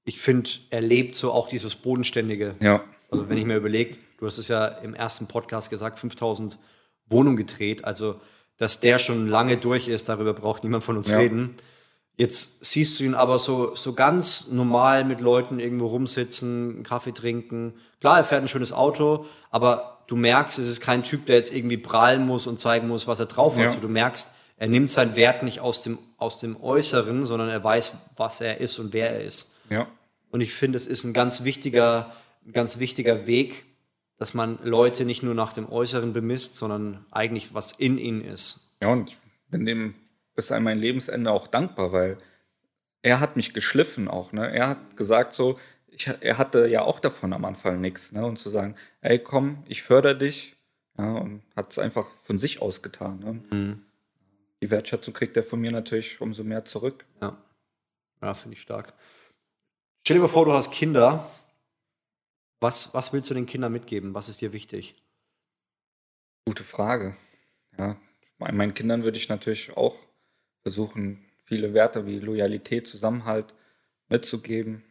ich 0.04 0.20
finde, 0.20 0.50
er 0.70 0.82
lebt 0.82 1.16
so 1.16 1.32
auch 1.32 1.48
dieses 1.48 1.76
Bodenständige. 1.76 2.56
Ja. 2.60 2.84
Also 3.12 3.30
wenn 3.30 3.38
ich 3.38 3.46
mir 3.46 3.58
überlege, 3.58 3.98
du 4.18 4.26
hast 4.26 4.38
es 4.38 4.48
ja 4.48 4.66
im 4.66 4.94
ersten 4.94 5.28
Podcast 5.28 5.70
gesagt, 5.70 6.00
5000 6.00 6.58
Wohnungen 7.08 7.38
gedreht, 7.38 7.86
also 7.86 8.20
dass 8.58 8.82
der 8.82 9.00
schon 9.00 9.28
lange 9.28 9.58
durch 9.58 9.88
ist, 9.88 10.10
darüber 10.10 10.34
braucht 10.34 10.64
niemand 10.64 10.84
von 10.84 10.98
uns 10.98 11.10
ja. 11.10 11.18
reden. 11.18 11.56
Jetzt 12.18 12.66
siehst 12.66 13.00
du 13.00 13.06
ihn 13.06 13.16
aber 13.16 13.40
so, 13.40 13.74
so 13.76 13.94
ganz 13.94 14.50
normal 14.50 15.06
mit 15.06 15.22
Leuten 15.22 15.60
irgendwo 15.60 15.88
rumsitzen, 15.88 16.76
einen 16.76 16.84
Kaffee 16.84 17.14
trinken. 17.14 17.76
Klar, 18.02 18.18
er 18.18 18.24
fährt 18.26 18.44
ein 18.44 18.50
schönes 18.50 18.74
Auto, 18.74 19.26
aber 19.50 20.04
du 20.08 20.18
merkst, 20.18 20.60
es 20.60 20.68
ist 20.68 20.82
kein 20.82 21.04
Typ, 21.04 21.26
der 21.28 21.38
jetzt 21.38 21.56
irgendwie 21.56 21.78
prallen 21.78 22.26
muss 22.26 22.46
und 22.46 22.60
zeigen 22.60 22.90
muss, 22.90 23.08
was 23.08 23.20
er 23.20 23.28
drauf 23.28 23.54
hat. 23.54 23.60
Ja. 23.60 23.66
Also 23.68 23.80
du 23.80 23.88
merkst, 23.88 24.34
er 24.58 24.68
nimmt 24.68 24.90
seinen 24.90 25.16
Wert 25.16 25.44
nicht 25.44 25.62
aus 25.62 25.82
dem, 25.82 25.98
aus 26.18 26.40
dem 26.40 26.62
Äußeren, 26.62 27.26
sondern 27.26 27.48
er 27.48 27.64
weiß, 27.64 27.96
was 28.18 28.42
er 28.42 28.60
ist 28.60 28.78
und 28.80 28.92
wer 28.92 29.12
er 29.12 29.24
ist. 29.24 29.52
Ja. 29.70 29.88
Und 30.32 30.42
ich 30.42 30.54
finde, 30.54 30.78
es 30.78 30.88
ist 30.88 31.04
ein 31.04 31.14
ganz 31.14 31.44
wichtiger, 31.44 32.14
ganz 32.52 32.80
wichtiger 32.80 33.26
Weg, 33.28 33.66
dass 34.18 34.34
man 34.34 34.60
Leute 34.64 35.06
nicht 35.06 35.24
nur 35.24 35.34
nach 35.34 35.54
dem 35.54 35.72
Äußeren 35.72 36.14
bemisst, 36.14 36.56
sondern 36.56 37.06
eigentlich 37.12 37.54
was 37.54 37.72
in 37.72 37.98
ihnen 37.98 38.24
ist. 38.24 38.74
Ja, 38.82 38.90
und 38.90 39.18
in 39.52 39.66
dem 39.66 39.96
bis 40.36 40.52
an 40.52 40.64
mein 40.64 40.80
Lebensende 40.80 41.32
auch 41.32 41.48
dankbar, 41.48 41.92
weil 41.92 42.18
er 43.02 43.20
hat 43.20 43.36
mich 43.36 43.54
geschliffen 43.54 44.08
auch. 44.08 44.32
Ne? 44.32 44.54
Er 44.54 44.70
hat 44.70 44.98
gesagt 44.98 45.34
so, 45.34 45.58
ich, 45.88 46.08
er 46.08 46.38
hatte 46.38 46.68
ja 46.68 46.82
auch 46.82 47.00
davon 47.00 47.34
am 47.34 47.46
Anfang 47.46 47.82
nichts. 47.82 48.12
Ne? 48.12 48.26
Und 48.26 48.40
zu 48.40 48.50
sagen, 48.50 48.76
ey 49.02 49.20
komm, 49.20 49.64
ich 49.68 49.84
fördere 49.84 50.18
dich. 50.18 50.56
ja, 50.98 51.14
und 51.14 51.42
hat 51.56 51.72
es 51.72 51.80
einfach 51.80 52.08
von 52.24 52.40
sich 52.40 52.62
aus 52.62 52.82
getan. 52.82 53.20
Ne? 53.20 53.58
Mhm. 53.58 53.82
Die 54.62 54.72
Wertschätzung 54.72 55.14
kriegt 55.14 55.38
er 55.38 55.44
von 55.44 55.60
mir 55.60 55.72
natürlich 55.72 56.20
umso 56.22 56.44
mehr 56.44 56.66
zurück. 56.66 57.06
Ja, 57.22 57.38
ja 58.22 58.34
finde 58.34 58.56
ich 58.56 58.62
stark. 58.62 58.94
Stell 60.04 60.18
dir 60.18 60.22
mal 60.22 60.28
vor, 60.28 60.46
du 60.46 60.54
hast 60.54 60.72
Kinder. 60.72 61.30
Was, 62.60 62.94
was 62.94 63.14
willst 63.14 63.30
du 63.30 63.34
den 63.34 63.46
Kindern 63.46 63.72
mitgeben? 63.72 64.14
Was 64.14 64.28
ist 64.30 64.42
dir 64.42 64.54
wichtig? 64.54 64.96
Gute 66.46 66.64
Frage. 66.64 67.16
Ja, 67.78 67.96
meinen 68.38 68.74
Kindern 68.74 69.04
würde 69.04 69.18
ich 69.18 69.30
natürlich 69.30 69.76
auch 69.78 69.96
versuchen, 70.62 71.24
viele 71.46 71.74
Werte 71.74 72.06
wie 72.06 72.20
Loyalität, 72.20 72.88
Zusammenhalt 72.88 73.54
mitzugeben, 74.10 74.84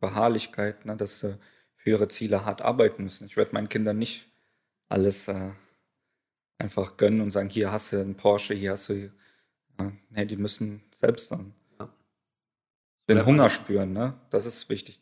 Beharrlichkeit, 0.00 0.84
ne, 0.84 0.96
dass 0.96 1.20
sie 1.20 1.38
für 1.76 1.90
ihre 1.90 2.08
Ziele 2.08 2.44
hart 2.44 2.62
arbeiten 2.62 3.04
müssen. 3.04 3.26
Ich 3.26 3.36
werde 3.36 3.52
meinen 3.52 3.68
Kindern 3.68 3.98
nicht 3.98 4.26
alles 4.88 5.28
äh, 5.28 5.50
einfach 6.58 6.96
gönnen 6.96 7.20
und 7.20 7.30
sagen, 7.30 7.48
hier 7.48 7.72
hast 7.72 7.92
du 7.92 8.00
einen 8.00 8.16
Porsche, 8.16 8.54
hier 8.54 8.72
hast 8.72 8.88
du. 8.88 9.10
Ja, 9.78 9.92
nee, 10.10 10.24
die 10.24 10.36
müssen 10.36 10.82
selbst 10.94 11.32
dann 11.32 11.54
ja. 13.08 13.14
den 13.14 13.26
Hunger 13.26 13.48
spüren, 13.48 13.92
ne? 13.92 14.14
Das 14.30 14.46
ist 14.46 14.68
wichtig. 14.68 15.00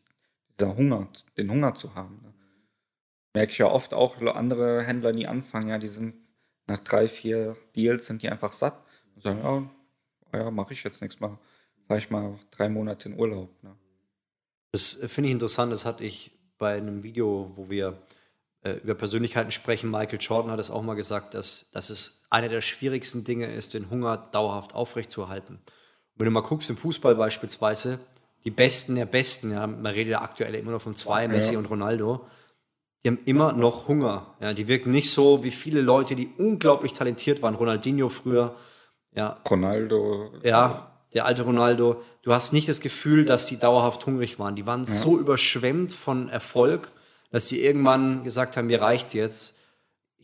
Dieser 0.58 0.76
Hunger, 0.76 1.08
den 1.36 1.50
Hunger 1.50 1.74
zu 1.74 1.94
haben. 1.94 2.20
Ne? 2.22 2.34
Merke 3.34 3.52
ich 3.52 3.58
ja 3.58 3.66
oft 3.66 3.94
auch 3.94 4.20
andere 4.20 4.82
Händler, 4.82 5.12
die 5.12 5.26
anfangen, 5.26 5.68
ja, 5.68 5.78
die 5.78 5.88
sind 5.88 6.14
nach 6.66 6.80
drei, 6.80 7.08
vier 7.08 7.56
Deals 7.74 8.06
sind 8.06 8.22
die 8.22 8.28
einfach 8.28 8.52
satt 8.52 8.78
und 9.14 9.22
sagen, 9.22 9.70
ja, 10.32 10.38
ja 10.38 10.50
mache 10.50 10.72
ich 10.72 10.82
jetzt 10.84 11.00
nichts 11.00 11.20
mehr. 11.20 11.38
Fahre 11.86 11.98
ich 11.98 12.10
mal 12.10 12.38
drei 12.50 12.68
Monate 12.68 13.08
in 13.08 13.18
Urlaub. 13.18 13.50
Ne? 13.62 13.74
Das 14.72 14.98
finde 15.06 15.28
ich 15.28 15.32
interessant, 15.32 15.72
das 15.72 15.84
hatte 15.84 16.04
ich 16.04 16.32
bei 16.58 16.76
einem 16.76 17.02
Video, 17.02 17.50
wo 17.54 17.68
wir 17.68 18.02
äh, 18.62 18.74
über 18.74 18.94
Persönlichkeiten 18.94 19.50
sprechen. 19.50 19.90
Michael 19.90 20.20
Jordan 20.20 20.52
hat 20.52 20.60
es 20.60 20.70
auch 20.70 20.82
mal 20.82 20.94
gesagt, 20.94 21.34
dass, 21.34 21.68
dass 21.72 21.90
es 21.90 22.22
einer 22.30 22.48
der 22.48 22.60
schwierigsten 22.60 23.24
Dinge 23.24 23.52
ist, 23.52 23.74
den 23.74 23.90
Hunger 23.90 24.16
dauerhaft 24.16 24.74
aufrechtzuerhalten. 24.74 25.58
Wenn 26.16 26.26
du 26.26 26.30
mal 26.30 26.40
guckst 26.40 26.70
im 26.70 26.76
Fußball 26.76 27.14
beispielsweise, 27.14 27.98
die 28.44 28.50
Besten 28.50 28.96
der 28.96 29.06
Besten, 29.06 29.52
ja, 29.52 29.66
man 29.66 29.86
redet 29.86 30.12
ja 30.12 30.22
aktuell 30.22 30.54
immer 30.54 30.72
noch 30.72 30.82
von 30.82 30.96
zwei, 30.96 31.28
Messi 31.28 31.52
ja. 31.52 31.58
und 31.58 31.66
Ronaldo, 31.66 32.26
die 33.04 33.08
haben 33.08 33.18
immer 33.24 33.52
noch 33.52 33.88
Hunger. 33.88 34.34
Ja, 34.40 34.54
die 34.54 34.68
wirken 34.68 34.90
nicht 34.90 35.10
so 35.10 35.42
wie 35.42 35.50
viele 35.50 35.80
Leute, 35.80 36.14
die 36.14 36.30
unglaublich 36.38 36.92
talentiert 36.92 37.42
waren. 37.42 37.54
Ronaldinho 37.54 38.08
früher. 38.08 38.54
Ja. 39.14 39.38
Ronaldo. 39.48 40.30
Ja, 40.44 40.92
der 41.12 41.26
alte 41.26 41.42
Ronaldo. 41.42 42.02
Du 42.22 42.32
hast 42.32 42.52
nicht 42.52 42.68
das 42.68 42.80
Gefühl, 42.80 43.24
dass 43.24 43.46
die 43.46 43.58
dauerhaft 43.58 44.06
hungrig 44.06 44.38
waren. 44.38 44.54
Die 44.54 44.66
waren 44.66 44.84
ja. 44.84 44.86
so 44.86 45.18
überschwemmt 45.18 45.90
von 45.90 46.28
Erfolg, 46.28 46.92
dass 47.30 47.48
sie 47.48 47.62
irgendwann 47.62 48.22
gesagt 48.22 48.56
haben, 48.56 48.68
mir 48.68 48.80
reicht's 48.80 49.14
jetzt. 49.14 49.58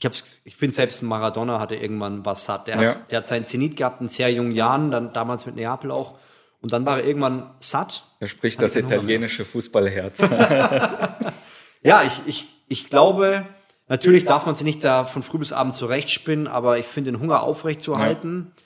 Ich, 0.00 0.08
ich 0.44 0.56
finde, 0.56 0.74
selbst 0.74 1.02
Maradona 1.02 1.58
hatte 1.60 1.74
irgendwann 1.74 2.24
was 2.24 2.44
satt. 2.44 2.66
Der, 2.68 2.80
ja. 2.80 2.90
hat, 2.90 3.10
der 3.10 3.18
hat 3.18 3.26
seinen 3.26 3.44
Zenit 3.44 3.76
gehabt 3.76 4.00
in 4.00 4.08
sehr 4.08 4.32
jungen 4.32 4.52
Jahren, 4.52 4.90
dann 4.90 5.12
damals 5.12 5.46
mit 5.46 5.56
Neapel 5.56 5.90
auch. 5.90 6.18
Und 6.60 6.72
dann 6.72 6.84
war 6.86 6.98
er 6.98 7.06
irgendwann 7.06 7.50
satt. 7.56 8.04
Er 8.20 8.26
spricht 8.26 8.60
das 8.60 8.74
italienische 8.76 9.44
Fußballherz. 9.44 10.20
ja, 11.82 12.02
ich, 12.02 12.22
ich, 12.26 12.48
ich 12.68 12.90
glaube, 12.90 13.46
natürlich 13.86 14.24
darf 14.24 14.46
man 14.46 14.54
sich 14.54 14.64
nicht 14.64 14.82
da 14.82 15.04
von 15.04 15.22
früh 15.22 15.38
bis 15.38 15.52
abend 15.52 15.74
zurechtspinnen, 15.74 16.48
aber 16.48 16.78
ich 16.78 16.86
finde, 16.86 17.12
den 17.12 17.20
Hunger 17.20 17.42
aufrechtzuerhalten, 17.42 18.52
ja. 18.56 18.62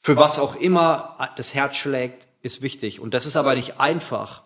für 0.00 0.16
was 0.16 0.38
auch 0.38 0.56
immer 0.56 1.32
das 1.36 1.54
Herz 1.54 1.76
schlägt, 1.76 2.26
ist 2.42 2.62
wichtig. 2.62 3.00
Und 3.00 3.14
das 3.14 3.26
ist 3.26 3.36
aber 3.36 3.54
nicht 3.54 3.78
einfach. 3.78 4.42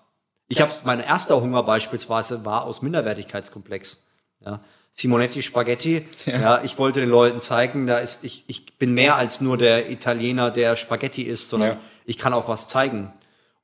Ich 0.49 0.61
habe 0.61 0.73
mein 0.85 1.01
erster 1.01 1.41
Hunger 1.41 1.63
beispielsweise 1.63 2.45
war 2.45 2.65
aus 2.65 2.83
Minderwertigkeitskomplex. 2.83 4.05
Ja. 4.41 4.61
Simonetti 4.97 5.43
Spaghetti. 5.43 6.07
Ja. 6.25 6.41
ja. 6.41 6.63
ich 6.63 6.79
wollte 6.79 7.01
den 7.01 7.11
Leuten 7.11 7.39
zeigen, 7.39 7.87
da 7.87 7.99
ist 7.99 8.23
ich, 8.23 8.45
ich 8.47 8.79
bin 8.79 8.95
mehr 8.95 9.17
als 9.17 9.41
nur 9.41 9.59
der 9.59 9.91
Italiener, 9.91 10.53
der 10.53 10.77
Spaghetti 10.77 11.23
isst, 11.23 11.49
sondern 11.49 11.71
ja. 11.71 11.81
ich 12.07 12.17
kann 12.17 12.33
auch 12.33 12.49
was 12.49 12.69
zeigen. 12.69 13.13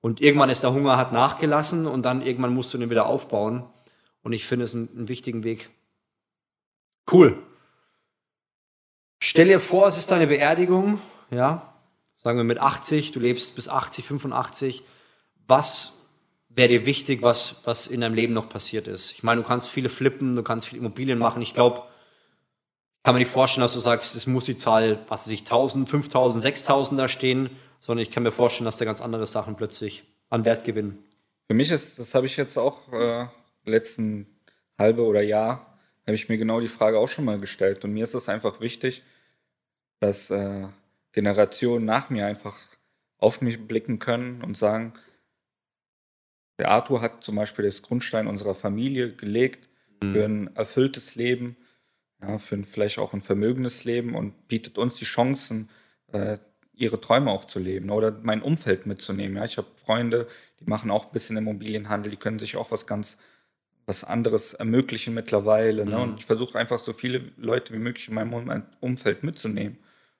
Und 0.00 0.20
irgendwann 0.20 0.50
ist 0.50 0.64
der 0.64 0.72
Hunger 0.72 0.96
hat 0.96 1.12
nachgelassen 1.12 1.86
und 1.86 2.02
dann 2.02 2.20
irgendwann 2.22 2.52
musst 2.52 2.74
du 2.74 2.78
den 2.78 2.90
wieder 2.90 3.06
aufbauen. 3.06 3.64
Und 4.22 4.32
ich 4.32 4.44
finde 4.44 4.64
es 4.64 4.74
einen, 4.74 4.88
einen 4.94 5.08
wichtigen 5.08 5.44
Weg. 5.44 5.70
Cool. 7.10 7.40
Stell 9.22 9.46
dir 9.46 9.60
vor, 9.60 9.86
es 9.86 9.98
ist 9.98 10.10
deine 10.10 10.26
Beerdigung, 10.26 11.00
ja, 11.30 11.74
sagen 12.16 12.38
wir 12.38 12.44
mit 12.44 12.58
80, 12.58 13.12
du 13.12 13.20
lebst 13.20 13.54
bis 13.54 13.68
80, 13.68 14.06
85. 14.06 14.82
Was 15.46 15.99
wäre 16.50 16.68
dir 16.68 16.86
wichtig, 16.86 17.22
was, 17.22 17.62
was 17.64 17.86
in 17.86 18.02
deinem 18.02 18.14
Leben 18.14 18.34
noch 18.34 18.48
passiert 18.48 18.88
ist? 18.88 19.12
Ich 19.12 19.22
meine, 19.22 19.40
du 19.40 19.46
kannst 19.46 19.68
viele 19.68 19.88
flippen, 19.88 20.34
du 20.34 20.42
kannst 20.42 20.68
viele 20.68 20.80
Immobilien 20.80 21.18
machen. 21.18 21.40
Ich 21.42 21.54
glaube, 21.54 21.82
kann 23.02 23.14
man 23.14 23.20
nicht 23.20 23.30
vorstellen, 23.30 23.62
dass 23.62 23.72
du 23.72 23.80
sagst, 23.80 24.14
es 24.14 24.26
muss 24.26 24.44
die 24.44 24.56
Zahl, 24.56 24.98
was 25.08 25.26
weiß 25.26 25.32
ich, 25.32 25.40
1000, 25.40 25.88
5000, 25.88 26.42
6000 26.42 27.00
da 27.00 27.08
stehen, 27.08 27.50
sondern 27.78 28.02
ich 28.02 28.10
kann 28.10 28.22
mir 28.22 28.32
vorstellen, 28.32 28.66
dass 28.66 28.76
da 28.76 28.84
ganz 28.84 29.00
andere 29.00 29.26
Sachen 29.26 29.56
plötzlich 29.56 30.04
an 30.28 30.44
Wert 30.44 30.64
gewinnen. 30.64 31.02
Für 31.46 31.54
mich 31.54 31.70
ist, 31.70 31.98
das 31.98 32.14
habe 32.14 32.26
ich 32.26 32.36
jetzt 32.36 32.58
auch 32.58 32.92
äh, 32.92 33.26
letzten 33.64 34.26
halbe 34.78 35.02
oder 35.02 35.22
Jahr, 35.22 35.78
habe 36.06 36.14
ich 36.14 36.28
mir 36.28 36.38
genau 36.38 36.60
die 36.60 36.68
Frage 36.68 36.98
auch 36.98 37.08
schon 37.08 37.24
mal 37.24 37.40
gestellt. 37.40 37.84
Und 37.84 37.92
mir 37.92 38.04
ist 38.04 38.14
es 38.14 38.28
einfach 38.28 38.60
wichtig, 38.60 39.02
dass 39.98 40.30
äh, 40.30 40.68
Generationen 41.12 41.84
nach 41.84 42.10
mir 42.10 42.26
einfach 42.26 42.56
auf 43.18 43.40
mich 43.40 43.66
blicken 43.66 43.98
können 43.98 44.42
und 44.42 44.56
sagen, 44.56 44.92
der 46.60 46.70
Arthur 46.70 47.00
hat 47.00 47.24
zum 47.24 47.36
Beispiel 47.36 47.64
das 47.64 47.80
Grundstein 47.80 48.26
unserer 48.26 48.54
Familie 48.54 49.14
gelegt 49.14 49.66
mhm. 50.02 50.12
für 50.12 50.24
ein 50.24 50.56
erfülltes 50.56 51.14
Leben, 51.14 51.56
ja, 52.20 52.36
für 52.36 52.56
ein, 52.56 52.64
vielleicht 52.64 52.98
auch 52.98 53.14
ein 53.14 53.22
vermögendes 53.22 53.84
Leben 53.84 54.14
und 54.14 54.46
bietet 54.46 54.76
uns 54.76 54.96
die 54.96 55.06
Chancen, 55.06 55.70
äh, 56.12 56.36
ihre 56.74 57.00
Träume 57.00 57.30
auch 57.30 57.46
zu 57.46 57.58
leben 57.58 57.88
oder 57.88 58.18
mein 58.22 58.42
Umfeld 58.42 58.84
mitzunehmen. 58.84 59.38
Ja, 59.38 59.44
ich 59.44 59.56
habe 59.56 59.68
Freunde, 59.82 60.26
die 60.60 60.64
machen 60.64 60.90
auch 60.90 61.06
ein 61.06 61.12
bisschen 61.12 61.38
Immobilienhandel, 61.38 62.10
die 62.10 62.18
können 62.18 62.38
sich 62.38 62.56
auch 62.56 62.70
was 62.70 62.86
ganz 62.86 63.18
was 63.86 64.04
anderes 64.04 64.52
ermöglichen 64.54 65.14
mittlerweile. 65.14 65.86
Ne? 65.86 65.96
Mhm. 65.96 66.02
Und 66.02 66.20
ich 66.20 66.26
versuche 66.26 66.58
einfach 66.58 66.78
so 66.78 66.92
viele 66.92 67.32
Leute 67.38 67.72
wie 67.72 67.78
möglich 67.78 68.06
in 68.08 68.14
meinem 68.14 68.64
Umfeld 68.80 69.24
mitzunehmen 69.24 69.78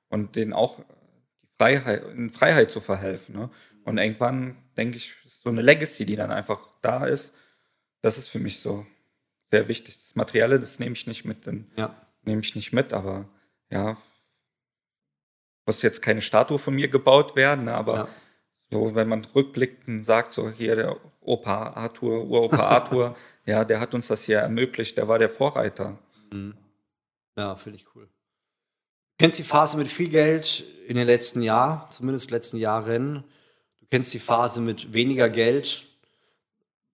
und 0.09 0.37
denen 0.37 0.55
auch 0.55 0.81
die 1.43 1.49
Freiheit, 1.59 2.03
in 2.17 2.31
Freiheit 2.31 2.71
zu 2.71 2.81
verhelfen. 2.81 3.37
Ne? 3.37 3.51
Und 3.85 3.99
irgendwann 3.99 4.57
denke 4.77 4.97
ich, 4.97 5.15
so 5.43 5.49
eine 5.49 5.63
Legacy, 5.63 6.05
die 6.05 6.17
dann 6.17 6.31
einfach 6.31 6.61
da 6.83 7.07
ist, 7.07 7.35
das 8.03 8.19
ist 8.19 8.29
für 8.29 8.39
mich 8.39 8.61
so 8.61 8.87
sehr 9.51 9.69
wichtig. 9.69 9.97
Das 9.97 10.15
Materielle, 10.15 10.59
das 10.59 10.79
nehme 10.79 10.93
ich 10.93 11.07
nicht 11.07 11.25
mit, 11.25 11.39
ja. 11.77 11.95
nehme 12.23 12.43
ich 12.43 12.55
nicht 12.55 12.73
mit, 12.73 12.93
aber 12.93 13.29
ja, 13.71 13.97
muss 15.67 15.83
jetzt 15.83 16.03
keine 16.03 16.23
Statue 16.23 16.59
von 16.59 16.75
mir 16.75 16.89
gebaut 16.89 17.37
werden, 17.37 17.67
ne, 17.67 17.75
aber 17.75 17.97
ja. 17.97 18.09
so, 18.71 18.95
wenn 18.95 19.09
man 19.09 19.25
rückblickt 19.25 19.87
und 19.89 20.05
sagt, 20.05 20.33
so 20.33 20.51
hier 20.51 20.77
der 20.77 20.97
Opa 21.21 21.75
Arthur, 21.75 22.25
Uropa 22.25 22.67
Arthur, 22.67 23.17
ja, 23.47 23.65
der 23.65 23.81
hat 23.81 23.95
uns 23.95 24.09
das 24.09 24.25
hier 24.25 24.39
ermöglicht, 24.39 24.97
der 24.97 25.09
war 25.09 25.19
der 25.19 25.29
Vorreiter. 25.29 25.99
Mhm. 26.33 26.55
Ja, 27.37 27.55
finde 27.57 27.79
ich 27.79 27.87
cool. 27.95 28.05
Du 28.07 29.25
kennst 29.25 29.39
die 29.39 29.45
Phase 29.45 29.77
mit 29.77 29.89
viel 29.89 30.09
Geld 30.09 30.65
in 30.87 30.97
den 30.97 31.07
letzten 31.07 31.43
Jahren, 31.43 31.89
zumindest 31.91 32.31
letzten 32.31 32.57
Jahren 32.57 33.23
kennst 33.91 34.15
die 34.15 34.21
Phase 34.21 34.61
mit 34.61 34.93
weniger 34.93 35.29
Geld. 35.29 35.85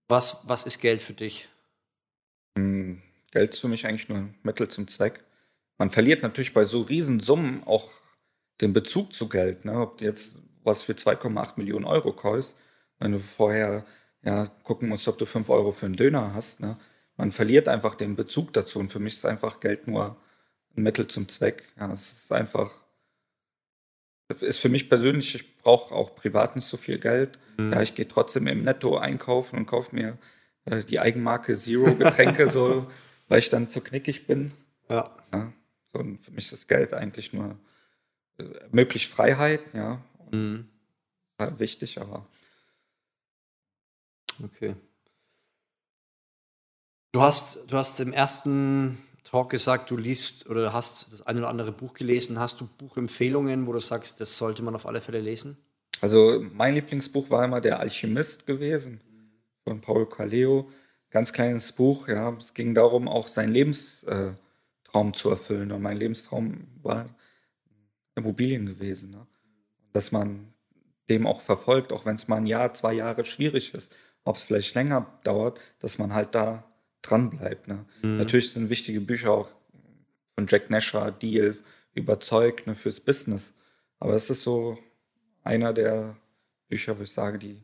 Was, 0.09 0.41
was 0.45 0.65
ist 0.67 0.81
Geld 0.81 1.03
für 1.03 1.13
dich? 1.13 1.49
Hm, 2.57 3.03
Geld 3.33 3.55
ist 3.55 3.61
für 3.61 3.69
mich 3.69 3.87
eigentlich 3.87 4.09
nur 4.09 4.29
Mittel 4.43 4.69
zum 4.69 4.89
Zweck. 4.89 5.25
Man 5.79 5.91
verliert 5.91 6.23
natürlich 6.23 6.55
bei 6.55 6.65
so 6.65 6.83
Riesensummen 6.83 7.65
auch 7.65 7.91
den 8.61 8.73
Bezug 8.73 9.13
zu 9.13 9.29
Geld. 9.29 9.65
Ne? 9.65 9.81
Ob 9.81 10.01
jetzt 10.01 10.37
was 10.63 10.83
für 10.83 10.93
2,8 10.93 11.53
Millionen 11.57 11.85
Euro 11.85 12.13
kostet, 12.13 12.59
wenn 12.99 13.13
du 13.13 13.19
vorher 13.19 13.85
ja, 14.23 14.47
gucken 14.65 14.89
musst, 14.89 15.07
ob 15.07 15.19
du 15.19 15.27
5 15.27 15.49
Euro 15.51 15.71
für 15.73 15.87
einen 15.87 15.97
Döner 15.97 16.35
hast. 16.35 16.61
Ne? 16.61 16.79
Man 17.17 17.31
verliert 17.31 17.69
einfach 17.69 17.95
den 17.95 18.17
Bezug 18.17 18.53
dazu. 18.53 18.79
Und 18.79 18.91
für 18.91 18.99
mich 18.99 19.15
ist 19.15 19.27
einfach 19.27 19.61
Geld 19.61 19.87
nur 19.87 20.17
ein 20.77 20.83
Mittel 20.83 21.07
zum 21.07 21.29
Zweck. 21.29 21.65
Ja, 21.79 21.93
es 21.93 22.25
ist 22.25 22.33
einfach 22.33 22.73
ist 24.29 24.59
für 24.59 24.69
mich 24.69 24.89
persönlich, 24.89 25.35
ich 25.35 25.57
brauche 25.59 25.95
auch 25.95 26.15
privat 26.15 26.57
nicht 26.57 26.67
so 26.67 26.77
viel 26.77 26.99
Geld. 26.99 27.39
Mhm. 27.57 27.73
Ja, 27.73 27.83
ich 27.83 27.95
gehe 27.95 28.09
trotzdem 28.09 28.47
im 28.47 28.63
Netto 28.63 28.99
einkaufen 28.99 29.59
und 29.59 29.67
kaufe 29.67 29.95
mir 29.95 30.19
äh, 30.65 30.83
die 30.85 31.01
Eigenmarke 31.01 31.57
Zero 31.57 31.95
Getränke, 31.95 32.49
so, 32.51 32.87
weil 33.29 33.39
ich 33.39 33.49
dann 33.49 33.69
zu 33.69 33.81
knickig 33.81 34.27
bin. 34.27 34.53
Ja. 34.89 35.15
ja 35.33 35.53
so, 35.93 35.99
für 35.99 36.31
mich 36.33 36.45
ist 36.45 36.53
das 36.53 36.67
Geld 36.67 36.93
eigentlich 36.93 37.33
nur 37.33 37.57
äh, 38.39 38.45
möglich 38.71 39.09
Freiheit, 39.09 39.67
ja. 39.73 40.03
Mhm. 40.31 40.69
Halt 41.39 41.59
wichtig, 41.59 42.01
aber. 42.01 42.27
Okay. 44.43 44.75
Du 47.13 47.23
hast, 47.23 47.71
du 47.71 47.77
hast 47.77 48.01
im 48.01 48.13
ersten 48.13 48.99
Talk 49.29 49.51
gesagt, 49.51 49.91
du 49.91 49.97
liest 49.97 50.49
oder 50.49 50.73
hast 50.73 51.13
das 51.13 51.27
ein 51.27 51.39
oder 51.39 51.49
andere 51.49 51.73
Buch 51.73 51.95
gelesen. 51.95 52.39
Hast 52.39 52.61
du 52.61 52.69
Buchempfehlungen, 52.79 53.67
wo 53.67 53.73
du 53.73 53.81
sagst, 53.81 54.21
das 54.21 54.37
sollte 54.37 54.63
man 54.63 54.75
auf 54.75 54.87
alle 54.87 55.01
Fälle 55.01 55.21
lesen? 55.21 55.57
Also 56.01 56.45
mein 56.53 56.75
Lieblingsbuch 56.75 57.31
war 57.31 57.45
immer 57.45 57.61
Der 57.61 57.81
Alchemist 57.81 58.47
gewesen 58.47 59.01
von 59.65 59.81
Paul 59.81 60.07
Coelho. 60.07 60.69
Ganz 61.11 61.33
kleines 61.33 61.73
Buch, 61.73 62.09
ja. 62.09 62.37
Es 62.39 62.55
ging 62.55 62.75
darum, 62.75 63.09
auch 63.09 63.27
seinen 63.27 63.53
Lebenstraum 63.53 64.37
Lebenstraum 64.97 65.15
zu 65.15 65.31
erfüllen. 65.31 65.73
Und 65.73 65.83
mein 65.83 65.97
Lebenstraum 65.97 66.67
war 66.83 67.09
Immobilien 68.15 68.67
gewesen. 68.67 69.11
Ne? 69.11 69.27
Dass 69.93 70.13
man 70.13 70.53
dem 71.09 71.27
auch 71.27 71.41
verfolgt, 71.41 71.93
auch 71.93 72.07
wenn 72.07 72.17
es 72.17 72.29
mal 72.29 72.37
ein 72.37 72.47
Jahr, 72.47 72.75
zwei 72.75 72.95
Jahre 72.95 73.25
schwierig 73.25 73.75
ist, 73.75 73.95
ob 74.25 74.37
es 74.37 74.43
vielleicht 74.43 74.75
länger 74.75 75.07
dauert, 75.23 75.61
dass 75.79 75.99
man 75.99 76.13
halt 76.13 76.35
da 76.35 76.65
dran 77.09 77.31
bleibt. 77.31 77.69
Ne? 77.69 77.85
Mhm. 78.03 78.19
Natürlich 78.19 78.53
sind 78.53 78.71
wichtige 78.71 79.01
Bücher 79.01 79.33
auch 79.33 79.49
von 80.35 80.47
Jack 80.49 80.71
Nasher, 80.71 81.11
Deal, 81.11 81.57
überzeugt 81.95 82.67
ne, 82.67 82.75
fürs 82.75 83.01
Business. 83.01 83.55
Aber 83.99 84.15
es 84.15 84.29
ist 84.29 84.43
so 84.43 84.79
einer 85.43 85.73
der 85.73 86.17
Bücher, 86.69 86.99
wo 86.99 87.03
ich 87.03 87.13
sage, 87.13 87.39
die 87.39 87.63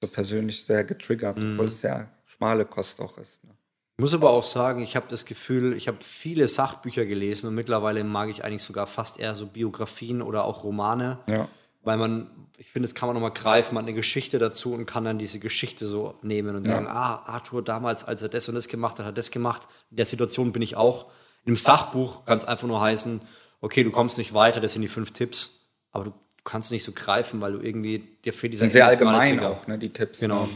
so 0.00 0.08
persönlich 0.08 0.64
sehr 0.64 0.84
getriggert, 0.84 1.38
mhm. 1.38 1.52
obwohl 1.52 1.66
es 1.66 1.80
sehr 1.80 2.10
schmale 2.26 2.64
Kost 2.64 3.00
auch 3.00 3.18
ist. 3.18 3.44
Ne? 3.44 3.50
Ich 3.98 4.02
muss 4.02 4.14
aber 4.14 4.30
auch 4.30 4.44
sagen, 4.44 4.82
ich 4.82 4.96
habe 4.96 5.06
das 5.10 5.26
Gefühl, 5.26 5.76
ich 5.76 5.86
habe 5.86 5.98
viele 6.00 6.48
Sachbücher 6.48 7.04
gelesen 7.04 7.48
und 7.48 7.54
mittlerweile 7.54 8.02
mag 8.02 8.30
ich 8.30 8.42
eigentlich 8.44 8.62
sogar 8.62 8.86
fast 8.86 9.20
eher 9.20 9.34
so 9.34 9.46
Biografien 9.46 10.22
oder 10.22 10.44
auch 10.44 10.64
Romane. 10.64 11.18
Ja. 11.28 11.48
Weil 11.82 11.96
man, 11.96 12.30
ich 12.58 12.70
finde, 12.70 12.86
das 12.86 12.94
kann 12.94 13.06
man 13.06 13.14
nochmal 13.14 13.32
greifen, 13.32 13.74
man 13.74 13.84
hat 13.84 13.88
eine 13.88 13.96
Geschichte 13.96 14.38
dazu 14.38 14.74
und 14.74 14.84
kann 14.84 15.04
dann 15.04 15.18
diese 15.18 15.38
Geschichte 15.38 15.86
so 15.86 16.18
nehmen 16.22 16.54
und 16.54 16.66
ja. 16.66 16.74
sagen, 16.74 16.86
ah, 16.86 17.22
Arthur 17.26 17.64
damals, 17.64 18.04
als 18.04 18.20
er 18.20 18.28
das 18.28 18.48
und 18.48 18.54
das 18.54 18.68
gemacht 18.68 18.98
hat, 18.98 19.06
hat 19.06 19.16
das 19.16 19.30
gemacht. 19.30 19.66
In 19.90 19.96
der 19.96 20.04
Situation 20.04 20.52
bin 20.52 20.60
ich 20.60 20.76
auch. 20.76 21.10
Einem 21.46 21.56
Sachbuch 21.56 22.26
kann 22.26 22.36
es 22.36 22.44
einfach 22.44 22.68
nur 22.68 22.80
heißen, 22.80 23.22
okay, 23.62 23.82
du 23.82 23.90
kommst 23.90 24.18
nicht 24.18 24.34
weiter, 24.34 24.60
das 24.60 24.74
sind 24.74 24.82
die 24.82 24.88
fünf 24.88 25.12
Tipps, 25.12 25.68
aber 25.90 26.04
du 26.04 26.12
kannst 26.44 26.70
nicht 26.70 26.84
so 26.84 26.92
greifen, 26.92 27.40
weil 27.40 27.52
du 27.52 27.60
irgendwie, 27.60 28.18
dir 28.24 28.32
fehlt 28.32 28.52
dieser 28.52 28.64
Sind 28.64 28.72
sehr 28.72 28.86
allgemein 28.86 29.38
Trigger. 29.38 29.50
auch, 29.50 29.66
ne, 29.66 29.78
die 29.78 29.90
Tipps. 29.90 30.20
Genau. 30.20 30.48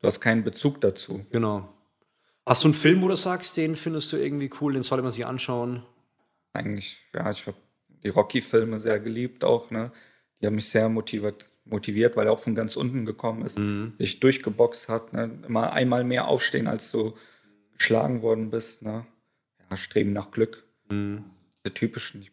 Du 0.00 0.06
hast 0.06 0.20
keinen 0.20 0.42
Bezug 0.42 0.80
dazu. 0.80 1.24
Genau. 1.30 1.68
Hast 2.44 2.64
du 2.64 2.68
einen 2.68 2.74
Film, 2.74 3.02
wo 3.02 3.08
du 3.08 3.14
sagst, 3.14 3.56
den 3.56 3.76
findest 3.76 4.12
du 4.12 4.16
irgendwie 4.16 4.50
cool, 4.60 4.72
den 4.72 4.82
sollte 4.82 5.02
man 5.02 5.12
sich 5.12 5.24
anschauen? 5.24 5.84
Eigentlich, 6.52 6.98
ja, 7.14 7.30
ich 7.30 7.46
habe 7.46 7.56
die 8.04 8.08
Rocky-Filme 8.08 8.80
sehr 8.80 8.98
geliebt 8.98 9.44
auch, 9.44 9.70
ne? 9.70 9.92
Die 10.42 10.46
haben 10.46 10.56
mich 10.56 10.68
sehr 10.68 10.88
motiviert, 10.88 11.48
motiviert, 11.64 12.16
weil 12.16 12.26
er 12.26 12.32
auch 12.32 12.40
von 12.40 12.54
ganz 12.54 12.76
unten 12.76 13.06
gekommen 13.06 13.42
ist, 13.42 13.58
mhm. 13.58 13.94
sich 13.98 14.20
durchgeboxt 14.20 14.88
hat, 14.88 15.12
ne? 15.12 15.30
Immer 15.46 15.72
einmal 15.72 16.04
mehr 16.04 16.28
aufstehen, 16.28 16.66
als 16.66 16.90
du 16.90 17.14
geschlagen 17.78 18.22
worden 18.22 18.50
bist, 18.50 18.82
ne? 18.82 19.06
Ja, 19.70 19.76
Streben 19.76 20.12
nach 20.12 20.30
Glück. 20.30 20.66
Mhm. 20.90 21.24
Diese 21.64 21.74
typischen. 21.74 22.22
Ich 22.22 22.32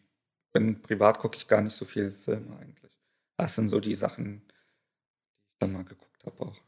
bin 0.52 0.82
privat 0.82 1.18
gucke 1.18 1.36
ich 1.36 1.46
gar 1.46 1.60
nicht 1.60 1.76
so 1.76 1.84
viele 1.84 2.10
Filme 2.10 2.58
eigentlich. 2.60 2.98
Das 3.36 3.54
sind 3.54 3.68
so 3.68 3.80
die 3.80 3.94
Sachen, 3.94 4.42
die 4.46 4.52
ich 4.52 5.58
dann 5.60 5.72
mal 5.72 5.84
geguckt 5.84 6.26
habe 6.26 6.40
auch 6.40 6.60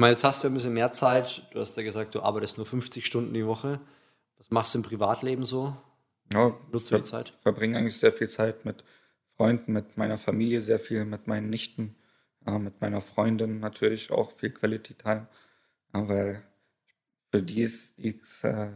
meine, 0.00 0.12
jetzt 0.12 0.24
hast 0.24 0.42
du 0.42 0.48
ein 0.48 0.54
bisschen 0.54 0.72
mehr 0.72 0.90
Zeit. 0.90 1.42
Du 1.52 1.60
hast 1.60 1.76
ja 1.76 1.82
gesagt, 1.82 2.14
du 2.14 2.22
arbeitest 2.22 2.56
nur 2.56 2.66
50 2.66 3.04
Stunden 3.04 3.34
die 3.34 3.46
Woche. 3.46 3.80
Was 4.38 4.50
machst 4.50 4.74
du 4.74 4.78
im 4.78 4.82
Privatleben 4.82 5.44
so? 5.44 5.76
Ja, 6.32 6.56
Nutzt 6.72 6.90
du 6.90 6.96
die 6.96 7.02
Zeit? 7.02 7.30
Ich 7.30 7.36
verbringe 7.36 7.76
eigentlich 7.78 7.98
sehr 7.98 8.12
viel 8.12 8.28
Zeit 8.28 8.64
mit 8.64 8.82
Freunden, 9.40 9.72
mit 9.72 9.96
meiner 9.96 10.18
Familie, 10.18 10.60
sehr 10.60 10.78
viel 10.78 11.06
mit 11.06 11.26
meinen 11.26 11.48
Nichten, 11.48 11.96
ja, 12.46 12.58
mit 12.58 12.82
meiner 12.82 13.00
Freundin 13.00 13.58
natürlich 13.58 14.10
auch 14.10 14.32
viel 14.32 14.50
Quality 14.50 14.92
Time. 14.92 15.28
Ja, 15.94 16.06
weil 16.10 16.42
für 17.30 17.42
die 17.42 17.62
ist, 17.62 17.96
die 17.96 18.10
ist 18.20 18.44
äh, 18.44 18.68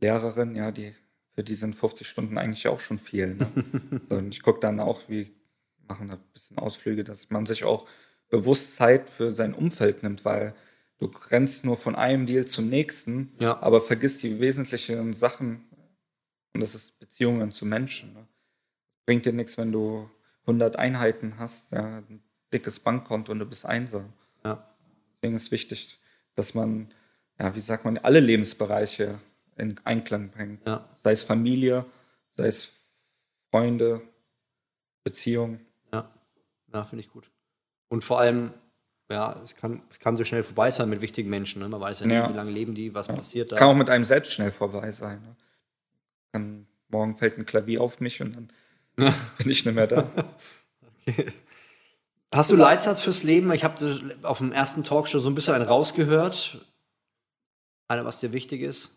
Lehrerin, 0.00 0.54
ja, 0.54 0.70
die, 0.70 0.94
für 1.34 1.42
die 1.42 1.54
sind 1.54 1.76
50 1.76 2.08
Stunden 2.08 2.38
eigentlich 2.38 2.66
auch 2.66 2.80
schon 2.80 2.98
viel. 2.98 3.34
Ne? 3.34 3.50
so, 4.08 4.14
und 4.14 4.32
ich 4.32 4.42
gucke 4.42 4.58
dann 4.58 4.80
auch, 4.80 5.02
wie 5.10 5.34
machen 5.86 6.08
da 6.08 6.14
ein 6.14 6.24
bisschen 6.32 6.56
Ausflüge, 6.56 7.04
dass 7.04 7.28
man 7.28 7.44
sich 7.44 7.64
auch 7.64 7.86
bewusst 8.30 8.76
Zeit 8.76 9.10
für 9.10 9.32
sein 9.32 9.52
Umfeld 9.52 10.02
nimmt, 10.02 10.24
weil 10.24 10.54
du 10.96 11.10
rennst 11.30 11.66
nur 11.66 11.76
von 11.76 11.94
einem 11.94 12.24
Deal 12.24 12.46
zum 12.46 12.70
nächsten, 12.70 13.34
ja. 13.38 13.60
aber 13.60 13.82
vergisst 13.82 14.22
die 14.22 14.40
wesentlichen 14.40 15.12
Sachen 15.12 15.66
und 16.54 16.62
das 16.62 16.74
ist 16.74 16.98
Beziehungen 16.98 17.52
zu 17.52 17.66
Menschen. 17.66 18.14
Ne? 18.14 18.26
Bringt 19.06 19.26
dir 19.26 19.32
nichts, 19.32 19.58
wenn 19.58 19.72
du 19.72 20.08
100 20.42 20.76
Einheiten 20.76 21.38
hast, 21.38 21.72
ja, 21.72 21.98
ein 21.98 22.22
dickes 22.52 22.80
Bankkonto 22.80 23.32
und 23.32 23.38
du 23.38 23.46
bist 23.46 23.66
einsam. 23.66 24.12
Ja. 24.44 24.66
Deswegen 25.16 25.36
ist 25.36 25.50
wichtig, 25.50 25.98
dass 26.34 26.54
man, 26.54 26.92
ja, 27.38 27.54
wie 27.54 27.60
sagt 27.60 27.84
man, 27.84 27.98
alle 27.98 28.20
Lebensbereiche 28.20 29.18
in 29.56 29.76
Einklang 29.84 30.30
bringt. 30.30 30.66
Ja. 30.66 30.88
Sei 31.02 31.12
es 31.12 31.22
Familie, 31.22 31.84
sei 32.32 32.46
es 32.46 32.72
Freunde, 33.50 34.02
Beziehungen. 35.02 35.60
Ja, 35.92 36.10
ja 36.72 36.84
finde 36.84 37.04
ich 37.04 37.10
gut. 37.10 37.30
Und 37.88 38.02
vor 38.02 38.18
allem, 38.20 38.52
ja, 39.10 39.40
es 39.44 39.54
kann, 39.54 39.82
es 39.90 40.00
kann 40.00 40.16
so 40.16 40.24
schnell 40.24 40.42
vorbei 40.42 40.70
sein 40.70 40.88
mit 40.88 41.00
wichtigen 41.00 41.30
Menschen. 41.30 41.60
Ne? 41.62 41.68
Man 41.68 41.80
weiß 41.80 42.00
ja 42.00 42.06
nicht, 42.06 42.16
ja. 42.16 42.28
wie 42.28 42.36
lange 42.36 42.50
leben 42.50 42.74
die, 42.74 42.94
was 42.94 43.06
ja. 43.06 43.14
passiert 43.14 43.52
da. 43.52 43.56
Kann 43.56 43.68
auch 43.68 43.76
mit 43.76 43.90
einem 43.90 44.04
selbst 44.04 44.32
schnell 44.32 44.50
vorbei 44.50 44.90
sein. 44.90 45.20
Ne? 45.22 45.36
Dann, 46.32 46.66
morgen 46.88 47.16
fällt 47.16 47.38
ein 47.38 47.46
Klavier 47.46 47.80
auf 47.80 48.00
mich 48.00 48.20
und 48.20 48.34
dann 48.34 48.48
bin 48.96 49.50
ich 49.50 49.64
nicht 49.64 49.74
mehr 49.74 49.86
da. 49.86 50.10
okay. 51.06 51.32
Hast 52.32 52.50
du 52.50 52.56
Leitsatz 52.56 53.00
fürs 53.00 53.22
Leben? 53.22 53.52
Ich 53.52 53.62
habe 53.62 54.18
auf 54.22 54.38
dem 54.38 54.52
ersten 54.52 54.82
Talkshow 54.82 55.20
so 55.20 55.30
ein 55.30 55.34
bisschen 55.34 55.54
einen 55.54 55.64
rausgehört. 55.64 56.66
Einer, 57.86 58.04
was 58.04 58.18
dir 58.18 58.32
wichtig 58.32 58.62
ist? 58.62 58.90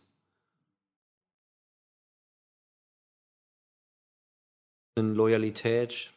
Loyalität, 5.00 6.12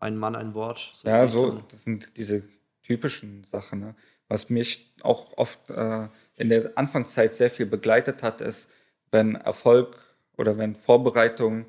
ein 0.00 0.16
Mann, 0.16 0.36
ein 0.36 0.54
Wort. 0.54 0.92
So 0.94 1.08
ja, 1.08 1.26
so, 1.26 1.62
das 1.70 1.84
sind 1.84 2.16
diese 2.16 2.42
typischen 2.82 3.44
Sachen. 3.44 3.80
Ne? 3.80 3.94
Was 4.28 4.50
mich 4.50 4.92
auch 5.02 5.36
oft 5.38 5.70
äh, 5.70 6.08
in 6.36 6.48
der 6.48 6.76
Anfangszeit 6.76 7.34
sehr 7.34 7.50
viel 7.50 7.66
begleitet 7.66 8.22
hat, 8.22 8.40
ist, 8.40 8.70
wenn 9.10 9.36
Erfolg 9.36 9.98
oder 10.36 10.58
wenn 10.58 10.74
Vorbereitung, 10.74 11.66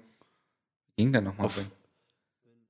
ging 1.00 1.14
da 1.14 1.22
nochmal 1.22 1.48
drin? 1.48 1.68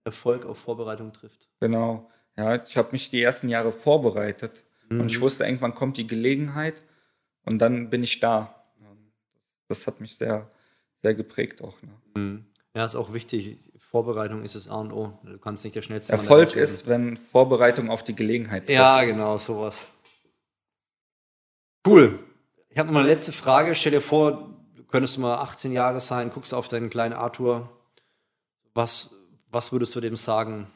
Erfolg 0.04 0.46
auf 0.46 0.60
Vorbereitung 0.60 1.12
trifft. 1.14 1.50
Genau. 1.60 2.12
Ja, 2.38 2.64
ich 2.64 2.78
habe 2.78 2.90
mich 2.92 3.10
die 3.10 3.24
ersten 3.24 3.50
Jahre 3.50 3.72
vorbereitet 3.72 4.68
mhm. 4.88 5.02
und 5.02 5.10
ich 5.10 5.18
mhm. 5.18 5.22
wusste, 5.22 5.46
irgendwann 5.46 5.74
kommt 5.74 5.98
die 5.98 6.06
Gelegenheit 6.06 6.84
und 7.44 7.58
dann 7.58 7.90
bin 7.90 8.04
ich 8.04 8.20
da. 8.20 8.56
Das 9.68 9.88
hat 9.88 10.00
mich 10.00 10.16
sehr, 10.16 10.48
sehr 11.02 11.16
geprägt 11.16 11.64
auch. 11.64 11.82
Ne? 11.82 11.90
Mhm. 12.16 12.46
Ja, 12.76 12.86
ist 12.86 12.96
auch 12.96 13.14
wichtig. 13.14 13.72
Vorbereitung 13.78 14.44
ist 14.44 14.56
das 14.56 14.68
A 14.68 14.76
und 14.76 14.92
O. 14.92 15.18
Du 15.24 15.40
kannst 15.40 15.64
nicht 15.64 15.76
der 15.76 15.82
schnellste 15.82 16.12
Erfolg 16.12 16.54
der 16.54 16.62
ist, 16.62 16.88
wenn 16.88 17.18
Vorbereitung 17.18 17.90
auf 17.90 18.04
die 18.04 18.16
Gelegenheit 18.16 18.68
trifft. 18.68 18.78
Ja, 18.78 19.04
genau, 19.04 19.40
sowas. 19.40 19.90
Cool. 21.86 22.20
Ich 22.70 22.78
habe 22.78 22.92
noch 22.92 23.00
eine 23.00 23.10
letzte 23.10 23.32
Frage. 23.32 23.74
Stell 23.74 23.94
dir 23.94 24.02
vor, 24.02 24.54
du 24.76 24.84
könntest 24.84 25.18
mal 25.18 25.40
18 25.40 25.72
Jahre 25.72 26.00
sein, 26.00 26.30
guckst 26.30 26.54
auf 26.54 26.68
deinen 26.68 26.92
kleinen 26.92 27.14
Arthur. 27.14 27.70
Was, 28.74 29.16
was 29.50 29.72
würdest 29.72 29.96
du 29.96 30.02
dem 30.02 30.16
sagen? 30.16 30.68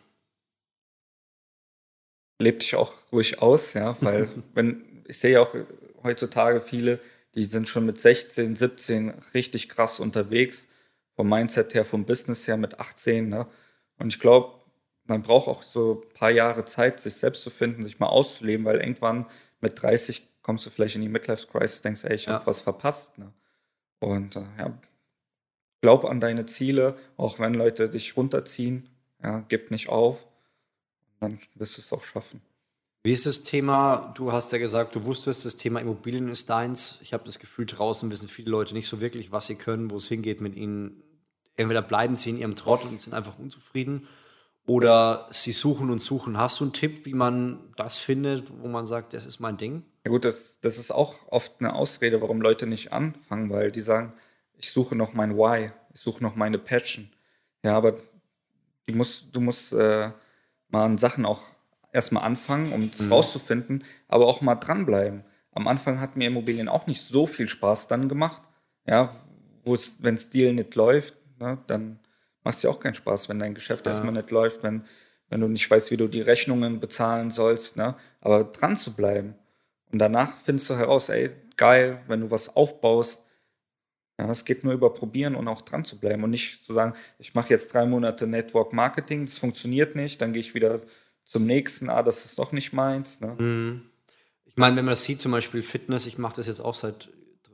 Lebt 2.39 2.63
dich 2.63 2.75
auch 2.75 2.93
ruhig 3.11 3.41
aus, 3.41 3.73
ja, 3.73 3.95
weil 4.01 4.29
wenn 4.53 5.03
ich 5.07 5.19
sehe 5.19 5.33
ja 5.33 5.41
auch 5.41 5.53
heutzutage 6.03 6.61
viele, 6.61 6.99
die 7.35 7.45
sind 7.45 7.67
schon 7.67 7.85
mit 7.85 7.99
16, 7.99 8.55
17 8.55 9.09
richtig 9.33 9.69
krass 9.69 9.99
unterwegs 9.99 10.67
vom 11.15 11.29
Mindset 11.29 11.73
her, 11.73 11.85
vom 11.85 12.05
Business 12.05 12.47
her 12.47 12.57
mit 12.57 12.79
18. 12.79 13.29
Ne? 13.29 13.47
Und 13.97 14.13
ich 14.13 14.19
glaube, 14.19 14.59
man 15.05 15.21
braucht 15.21 15.47
auch 15.47 15.63
so 15.63 16.03
ein 16.03 16.13
paar 16.13 16.31
Jahre 16.31 16.65
Zeit, 16.65 16.99
sich 16.99 17.15
selbst 17.15 17.43
zu 17.43 17.49
finden, 17.49 17.83
sich 17.83 17.99
mal 17.99 18.07
auszuleben, 18.07 18.65
weil 18.65 18.77
irgendwann 18.77 19.25
mit 19.61 19.81
30 19.81 20.27
kommst 20.41 20.65
du 20.65 20.69
vielleicht 20.69 20.95
in 20.95 21.01
die 21.01 21.09
Midlife-Crisis, 21.09 21.81
denkst, 21.81 22.03
ey, 22.03 22.15
ich 22.15 22.27
habe 22.27 22.41
ja. 22.41 22.47
was 22.47 22.61
verpasst. 22.61 23.17
Ne? 23.17 23.33
Und 23.99 24.35
äh, 24.35 24.43
ja, 24.57 24.77
glaub 25.83 26.05
an 26.05 26.21
deine 26.21 26.45
Ziele, 26.45 26.95
auch 27.17 27.39
wenn 27.39 27.53
Leute 27.53 27.89
dich 27.89 28.15
runterziehen, 28.15 28.87
ja, 29.21 29.43
gib 29.49 29.69
nicht 29.69 29.89
auf, 29.89 30.25
dann 31.19 31.39
wirst 31.55 31.77
du 31.77 31.81
es 31.81 31.91
auch 31.91 32.03
schaffen. 32.05 32.41
Wie 33.03 33.11
ist 33.11 33.25
das 33.25 33.41
Thema? 33.41 34.13
Du 34.15 34.31
hast 34.31 34.53
ja 34.53 34.59
gesagt, 34.59 34.95
du 34.95 35.03
wusstest, 35.03 35.45
das 35.45 35.57
Thema 35.57 35.81
Immobilien 35.81 36.29
ist 36.29 36.49
deins. 36.49 36.99
Ich 37.01 37.11
habe 37.11 37.25
das 37.25 37.37
Gefühl, 37.37 37.65
draußen 37.65 38.09
wissen 38.11 38.29
viele 38.29 38.49
Leute 38.49 38.73
nicht 38.73 38.87
so 38.87 39.01
wirklich, 39.01 39.33
was 39.33 39.47
sie 39.47 39.55
können, 39.55 39.91
wo 39.91 39.97
es 39.97 40.07
hingeht 40.07 40.39
mit 40.39 40.55
ihnen. 40.55 41.03
Entweder 41.57 41.81
bleiben 41.81 42.15
sie 42.15 42.29
in 42.29 42.37
ihrem 42.37 42.55
Trott 42.55 42.85
und 42.85 43.01
sind 43.01 43.13
einfach 43.13 43.37
unzufrieden 43.37 44.07
oder 44.65 45.27
sie 45.31 45.51
suchen 45.51 45.89
und 45.89 45.99
suchen. 45.99 46.37
Hast 46.37 46.61
du 46.61 46.63
einen 46.63 46.71
Tipp, 46.71 47.05
wie 47.05 47.13
man 47.13 47.59
das 47.75 47.97
findet, 47.97 48.45
wo 48.61 48.69
man 48.69 48.85
sagt, 48.85 49.13
das 49.13 49.25
ist 49.25 49.41
mein 49.41 49.57
Ding? 49.57 49.83
Ja 50.05 50.11
gut, 50.11 50.23
das, 50.23 50.59
das 50.61 50.77
ist 50.77 50.91
auch 50.91 51.15
oft 51.27 51.55
eine 51.59 51.75
Ausrede, 51.75 52.21
warum 52.21 52.39
Leute 52.39 52.67
nicht 52.67 52.93
anfangen, 52.93 53.49
weil 53.49 53.73
die 53.73 53.81
sagen, 53.81 54.13
ich 54.55 54.71
suche 54.71 54.95
noch 54.95 55.13
mein 55.13 55.37
Why, 55.37 55.71
ich 55.93 56.01
suche 56.01 56.23
noch 56.23 56.35
meine 56.35 56.57
Passion. 56.57 57.09
Ja, 57.63 57.75
aber 57.75 57.95
die 58.87 58.93
musst, 58.93 59.35
du 59.35 59.41
musst 59.41 59.73
äh, 59.73 60.11
mal 60.69 60.85
an 60.85 60.97
Sachen 60.97 61.25
auch 61.25 61.41
erstmal 61.91 62.23
anfangen, 62.23 62.71
um 62.73 62.89
es 62.93 63.05
mhm. 63.05 63.13
rauszufinden, 63.13 63.83
aber 64.07 64.27
auch 64.27 64.41
mal 64.41 64.55
dranbleiben. 64.55 65.23
Am 65.51 65.67
Anfang 65.67 65.99
hat 65.99 66.17
mir 66.17 66.27
Immobilien 66.27 66.67
auch 66.67 66.87
nicht 66.87 67.01
so 67.01 67.25
viel 67.25 67.47
Spaß 67.47 67.87
dann 67.87 68.09
gemacht. 68.09 68.41
Ja, 68.85 69.15
wenn 69.99 70.15
es 70.15 70.29
Deal 70.29 70.53
nicht 70.53 70.75
läuft, 70.75 71.15
ne, 71.39 71.59
dann 71.67 71.99
macht 72.43 72.57
es 72.57 72.63
ja 72.63 72.69
auch 72.69 72.79
keinen 72.79 72.95
Spaß, 72.95 73.29
wenn 73.29 73.39
dein 73.39 73.53
Geschäft 73.53 73.85
ja. 73.85 73.91
erstmal 73.91 74.13
nicht 74.13 74.31
läuft, 74.31 74.63
wenn, 74.63 74.83
wenn 75.29 75.41
du 75.41 75.47
nicht 75.47 75.69
weißt, 75.69 75.91
wie 75.91 75.97
du 75.97 76.07
die 76.07 76.21
Rechnungen 76.21 76.79
bezahlen 76.79 77.31
sollst. 77.31 77.77
Ne? 77.77 77.95
Aber 78.19 78.43
dran 78.45 78.75
zu 78.75 78.95
bleiben. 78.95 79.35
Und 79.91 79.99
danach 79.99 80.37
findest 80.37 80.69
du 80.69 80.75
heraus, 80.75 81.09
ey, 81.09 81.31
geil, 81.55 82.01
wenn 82.07 82.21
du 82.21 82.31
was 82.31 82.55
aufbaust, 82.55 83.22
Ja, 84.19 84.29
es 84.29 84.45
geht 84.45 84.63
nur 84.63 84.73
über 84.73 84.93
Probieren 84.93 85.35
und 85.35 85.47
auch 85.47 85.61
dran 85.61 85.85
zu 85.85 85.99
bleiben 85.99 86.23
und 86.23 86.29
nicht 86.29 86.63
zu 86.63 86.73
sagen, 86.73 86.93
ich 87.17 87.33
mache 87.33 87.49
jetzt 87.49 87.73
drei 87.73 87.85
Monate 87.85 88.27
Network 88.27 88.71
Marketing, 88.71 89.25
das 89.25 89.39
funktioniert 89.39 89.95
nicht, 89.95 90.21
dann 90.21 90.33
gehe 90.33 90.41
ich 90.41 90.53
wieder 90.53 90.81
zum 91.25 91.45
nächsten, 91.45 91.89
ah, 91.89 92.03
das 92.03 92.25
ist 92.25 92.37
doch 92.37 92.51
nicht 92.51 92.73
meins. 92.73 93.21
Ne? 93.21 93.35
Mhm. 93.39 93.89
Ich 94.45 94.55
meine, 94.57 94.75
wenn 94.75 94.85
man 94.85 94.91
das 94.91 95.03
sieht, 95.03 95.19
zum 95.19 95.31
Beispiel 95.31 95.63
Fitness, 95.63 96.05
ich 96.05 96.17
mache 96.19 96.35
das 96.35 96.47
jetzt 96.47 96.59
auch 96.59 96.75
seit 96.75 97.09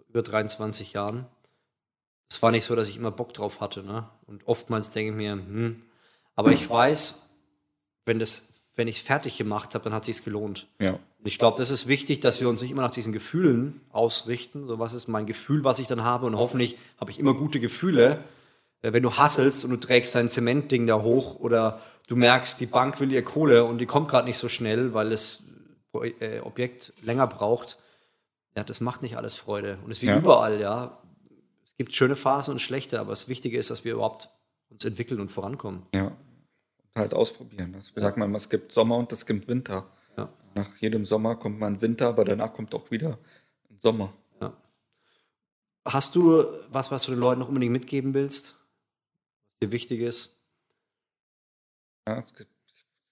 über 0.10 0.22
23 0.22 0.94
Jahren. 0.94 1.28
Es 2.30 2.42
war 2.42 2.52
nicht 2.52 2.66
so, 2.66 2.76
dass 2.76 2.90
ich 2.90 2.98
immer 2.98 3.12
Bock 3.12 3.34
drauf 3.34 3.62
hatte. 3.62 3.84
Ne? 3.84 4.10
Und 4.26 4.48
oftmals 4.48 4.92
denke 4.92 5.12
ich 5.12 5.18
mir, 5.18 5.32
hm, 5.32 5.84
aber 6.36 6.52
ich 6.52 6.70
weiß, 6.70 7.30
wenn, 8.06 8.20
wenn 8.80 8.88
ich 8.88 8.96
es 8.96 9.02
fertig 9.02 9.38
gemacht 9.38 9.76
habe, 9.76 9.84
dann 9.84 9.94
hat 9.94 10.08
es 10.08 10.16
sich 10.16 10.24
gelohnt. 10.24 10.68
Ja. 10.80 10.92
Und 10.92 11.26
ich 11.26 11.38
glaube, 11.38 11.58
das 11.58 11.70
ist 11.70 11.88
wichtig, 11.88 12.22
dass 12.22 12.40
wir 12.40 12.48
uns 12.48 12.62
nicht 12.62 12.72
immer 12.72 12.82
nach 12.82 12.92
diesen 12.92 13.12
Gefühlen 13.12 13.82
ausrichten. 13.92 14.68
So, 14.68 14.80
was 14.80 14.94
ist 14.94 15.10
mein 15.10 15.26
Gefühl, 15.26 15.66
was 15.66 15.80
ich 15.80 15.88
dann 15.88 16.06
habe? 16.06 16.26
Und 16.26 16.38
hoffentlich 16.38 16.78
habe 16.98 17.12
ich 17.12 17.20
immer 17.20 17.34
gute 17.34 17.60
Gefühle. 17.60 18.24
Äh, 18.82 18.94
wenn 18.94 19.04
du 19.04 19.18
hasselst 19.18 19.66
und 19.66 19.72
du 19.72 19.78
trägst 19.78 20.16
dein 20.16 20.30
Zementding 20.30 20.88
da 20.88 21.02
hoch 21.02 21.42
oder 21.42 21.82
du 22.08 22.16
merkst, 22.16 22.62
die 22.62 22.68
Bank 22.68 23.02
will 23.02 23.12
ihr 23.12 23.22
Kohle 23.22 23.66
und 23.66 23.80
die 23.80 23.86
kommt 23.86 24.08
gerade 24.08 24.26
nicht 24.26 24.38
so 24.38 24.48
schnell, 24.48 24.94
weil 24.94 25.10
das 25.10 25.44
äh, 26.22 26.40
Objekt 26.40 26.94
länger 27.04 27.28
braucht, 27.28 27.78
ja, 28.56 28.64
das 28.64 28.80
macht 28.80 29.02
nicht 29.02 29.18
alles 29.18 29.36
Freude. 29.36 29.78
Und 29.84 29.92
es 29.92 29.98
ist 29.98 30.04
wie 30.04 30.08
ja. 30.08 30.18
überall, 30.18 30.62
ja. 30.62 30.98
Es 31.66 31.76
gibt 31.76 31.94
schöne 31.94 32.16
Phasen 32.16 32.54
und 32.54 32.60
schlechte, 32.62 33.02
aber 33.02 33.10
das 33.10 33.28
Wichtige 33.28 33.58
ist, 33.58 33.70
dass 33.70 33.84
wir 33.84 33.96
überhaupt 33.96 34.30
uns 34.70 34.86
entwickeln 34.86 35.20
und 35.20 35.28
vorankommen. 35.28 35.84
Ja. 35.94 36.14
Halt 36.96 37.14
ausprobieren. 37.14 37.74
Das 37.74 37.92
ja. 37.96 38.02
sagt 38.02 38.18
man, 38.18 38.34
es 38.36 38.50
gibt 38.50 38.72
Sommer 38.72 38.98
und 38.98 39.12
es 39.12 39.26
gibt 39.26 39.48
Winter. 39.48 39.88
Ja. 40.18 40.30
Nach 40.56 40.76
jedem 40.78 41.06
Sommer 41.06 41.36
kommt 41.36 41.60
mal 41.60 41.68
ein 41.68 41.82
Winter, 41.82 42.10
aber 42.10 42.26
danach 42.26 42.54
kommt 42.54 42.74
auch 42.76 42.92
wieder 42.92 43.20
ein 43.70 43.80
Sommer. 43.80 44.14
Ja. 44.42 44.54
Hast 45.86 46.16
du 46.16 46.44
was, 46.72 46.92
was 46.92 47.04
du 47.04 47.12
den 47.12 47.20
Leuten 47.20 47.40
noch 47.40 47.48
unbedingt 47.48 47.74
mitgeben 47.74 48.14
willst? 48.14 48.56
Was 49.52 49.68
dir 49.68 49.72
wichtig 49.72 50.02
ist? 50.02 50.36
Ja, 52.08 52.20
es 52.20 52.34
gibt 52.34 52.50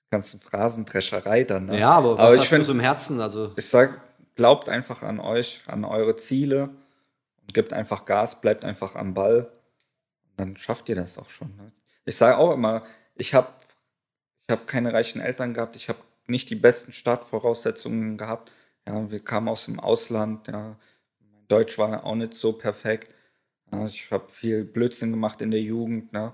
ganzen 0.09 0.39
Phrasendrescherei 0.39 1.43
dann. 1.43 1.65
Ne? 1.65 1.79
Ja, 1.79 1.91
aber 1.91 2.17
was 2.17 2.31
aber 2.31 2.39
hast 2.39 2.47
find, 2.47 2.61
du 2.61 2.65
so 2.65 2.71
im 2.73 2.79
Herzen? 2.79 3.19
Also 3.19 3.51
ich 3.55 3.67
sag, 3.67 4.01
glaubt 4.35 4.69
einfach 4.69 5.03
an 5.03 5.19
euch, 5.19 5.63
an 5.67 5.85
eure 5.85 6.15
Ziele 6.15 6.69
und 7.41 7.53
gebt 7.53 7.73
einfach 7.73 8.05
Gas, 8.05 8.41
bleibt 8.41 8.63
einfach 8.63 8.95
am 8.95 9.13
Ball. 9.13 9.51
Dann 10.37 10.57
schafft 10.57 10.89
ihr 10.89 10.95
das 10.95 11.17
auch 11.17 11.29
schon. 11.29 11.55
Ne? 11.55 11.71
Ich 12.05 12.15
sage 12.15 12.37
auch 12.37 12.53
immer, 12.53 12.83
ich 13.15 13.33
habe 13.33 13.47
ich 14.47 14.53
hab 14.53 14.67
keine 14.67 14.93
reichen 14.93 15.19
Eltern 15.19 15.53
gehabt, 15.53 15.75
ich 15.75 15.89
habe 15.89 15.99
nicht 16.25 16.49
die 16.49 16.55
besten 16.55 16.93
Startvoraussetzungen 16.93 18.17
gehabt. 18.17 18.51
Ja, 18.85 19.11
wir 19.11 19.19
kamen 19.19 19.49
aus 19.49 19.65
dem 19.65 19.79
Ausland, 19.79 20.47
ja, 20.47 20.77
mein 21.19 21.47
Deutsch 21.47 21.77
war 21.77 22.05
auch 22.05 22.15
nicht 22.15 22.33
so 22.33 22.53
perfekt. 22.53 23.13
Ja, 23.71 23.85
ich 23.85 24.09
habe 24.11 24.29
viel 24.29 24.63
Blödsinn 24.63 25.11
gemacht 25.11 25.41
in 25.41 25.51
der 25.51 25.61
Jugend. 25.61 26.13
Ne? 26.13 26.33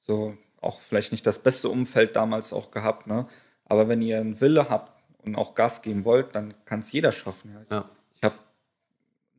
So, 0.00 0.36
auch 0.60 0.80
vielleicht 0.80 1.12
nicht 1.12 1.26
das 1.26 1.38
beste 1.38 1.68
Umfeld 1.68 2.16
damals 2.16 2.52
auch 2.52 2.72
gehabt, 2.72 3.06
ne? 3.06 3.26
Aber 3.64 3.88
wenn 3.88 4.02
ihr 4.02 4.18
einen 4.18 4.40
Wille 4.40 4.68
habt 4.68 4.92
und 5.24 5.36
auch 5.36 5.54
Gas 5.54 5.82
geben 5.82 6.04
wollt, 6.04 6.34
dann 6.34 6.54
kann 6.64 6.80
es 6.80 6.92
jeder 6.92 7.12
schaffen. 7.12 7.52
Ja. 7.52 7.76
ja. 7.76 7.90
Ich 8.16 8.22
habe 8.22 8.34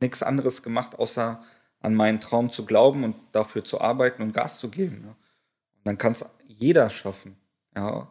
nichts 0.00 0.22
anderes 0.22 0.62
gemacht, 0.62 0.98
außer 0.98 1.40
an 1.80 1.94
meinen 1.94 2.20
Traum 2.20 2.50
zu 2.50 2.64
glauben 2.64 3.04
und 3.04 3.16
dafür 3.32 3.62
zu 3.62 3.80
arbeiten 3.80 4.22
und 4.22 4.32
Gas 4.32 4.58
zu 4.58 4.70
geben. 4.70 5.02
Ne? 5.02 5.08
Und 5.08 5.84
dann 5.84 5.98
kann 5.98 6.12
es 6.12 6.24
jeder 6.46 6.88
schaffen. 6.88 7.36
Ja. 7.76 8.10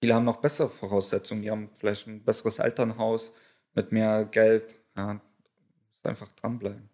Viele 0.00 0.14
haben 0.14 0.24
noch 0.24 0.36
bessere 0.36 0.68
Voraussetzungen. 0.68 1.42
Die 1.42 1.50
haben 1.50 1.70
vielleicht 1.78 2.06
ein 2.06 2.22
besseres 2.22 2.58
Elternhaus 2.58 3.32
mit 3.74 3.92
mehr 3.92 4.24
Geld. 4.24 4.78
Ja, 4.96 5.14
muss 5.14 6.04
einfach 6.04 6.30
dranbleiben. 6.32 6.88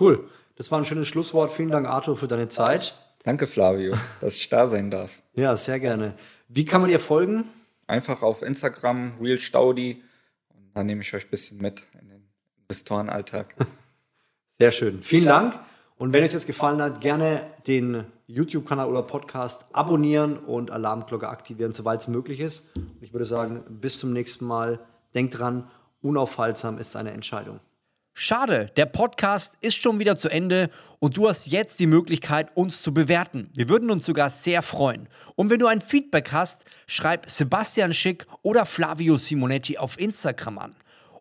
Cool. 0.00 0.28
Das 0.56 0.70
war 0.70 0.78
ein 0.78 0.84
schönes 0.84 1.08
Schlusswort. 1.08 1.52
Vielen 1.52 1.70
Dank, 1.70 1.86
Arthur, 1.86 2.16
für 2.16 2.28
deine 2.28 2.48
Zeit. 2.48 2.94
Danke, 3.22 3.46
Flavio, 3.46 3.96
dass 4.20 4.36
ich 4.36 4.48
da 4.48 4.66
sein 4.66 4.90
darf. 4.90 5.22
Ja, 5.34 5.54
sehr 5.54 5.78
gerne. 5.78 6.14
Wie 6.48 6.64
kann 6.64 6.80
man 6.80 6.90
dir 6.90 6.98
folgen? 6.98 7.44
Einfach 7.86 8.22
auf 8.22 8.42
Instagram, 8.42 9.12
Real 9.20 9.38
Staudi. 9.38 10.02
Und 10.48 10.70
da 10.74 10.82
nehme 10.82 11.02
ich 11.02 11.14
euch 11.14 11.26
ein 11.26 11.30
bisschen 11.30 11.58
mit 11.58 11.84
in 12.00 12.08
den 12.08 12.28
Investorenalltag. 12.62 13.54
Sehr 14.58 14.72
schön. 14.72 15.02
Vielen 15.02 15.26
Dank. 15.26 15.60
Und 15.98 16.12
wenn 16.12 16.22
euch 16.22 16.32
das 16.32 16.46
gefallen 16.46 16.80
hat, 16.80 17.00
gerne 17.00 17.42
den 17.66 18.04
YouTube-Kanal 18.28 18.88
oder 18.88 19.02
Podcast 19.02 19.66
abonnieren 19.72 20.38
und 20.38 20.70
Alarmglocke 20.70 21.28
aktivieren, 21.28 21.72
soweit 21.72 22.00
es 22.00 22.08
möglich 22.08 22.38
ist. 22.38 22.76
Und 22.76 23.02
ich 23.02 23.12
würde 23.12 23.24
sagen, 23.24 23.64
bis 23.68 23.98
zum 23.98 24.12
nächsten 24.12 24.46
Mal. 24.46 24.78
Denkt 25.14 25.38
dran, 25.38 25.68
unaufhaltsam 26.02 26.78
ist 26.78 26.94
eine 26.94 27.10
Entscheidung. 27.12 27.60
Schade, 28.12 28.70
der 28.76 28.86
Podcast 28.86 29.56
ist 29.60 29.76
schon 29.76 29.98
wieder 29.98 30.16
zu 30.16 30.28
Ende 30.28 30.70
und 30.98 31.16
du 31.16 31.28
hast 31.28 31.46
jetzt 31.46 31.80
die 31.80 31.86
Möglichkeit, 31.86 32.56
uns 32.56 32.82
zu 32.82 32.92
bewerten. 32.92 33.48
Wir 33.54 33.68
würden 33.68 33.90
uns 33.90 34.04
sogar 34.04 34.28
sehr 34.28 34.62
freuen. 34.62 35.08
Und 35.34 35.50
wenn 35.50 35.60
du 35.60 35.66
ein 35.66 35.80
Feedback 35.80 36.32
hast, 36.32 36.64
schreib 36.86 37.30
Sebastian 37.30 37.94
Schick 37.94 38.26
oder 38.42 38.66
Flavio 38.66 39.16
Simonetti 39.16 39.78
auf 39.78 39.98
Instagram 39.98 40.58
an. 40.58 40.76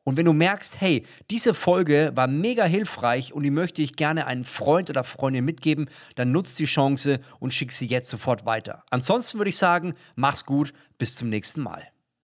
Und 0.07 0.15
wenn 0.15 0.25
du 0.25 0.31
merkst, 0.31 0.79
hey, 0.79 1.03
diese 1.29 1.53
Folge 1.53 2.13
war 2.15 2.27
mega 2.27 2.63
hilfreich 2.63 3.33
und 3.33 3.43
die 3.43 3.51
möchte 3.51 3.81
ich 3.81 3.97
gerne 3.97 4.25
einen 4.25 4.45
Freund 4.45 4.89
oder 4.89 5.03
Freundin 5.03 5.43
mitgeben, 5.43 5.89
dann 6.15 6.31
nutzt 6.31 6.57
die 6.59 6.63
Chance 6.63 7.19
und 7.41 7.53
schick 7.53 7.73
sie 7.73 7.87
jetzt 7.87 8.09
sofort 8.09 8.45
weiter. 8.45 8.85
Ansonsten 8.89 9.37
würde 9.37 9.49
ich 9.49 9.57
sagen, 9.57 9.95
mach's 10.15 10.45
gut, 10.45 10.71
bis 10.97 11.17
zum 11.17 11.27
nächsten 11.27 11.59
Mal. 11.59 11.89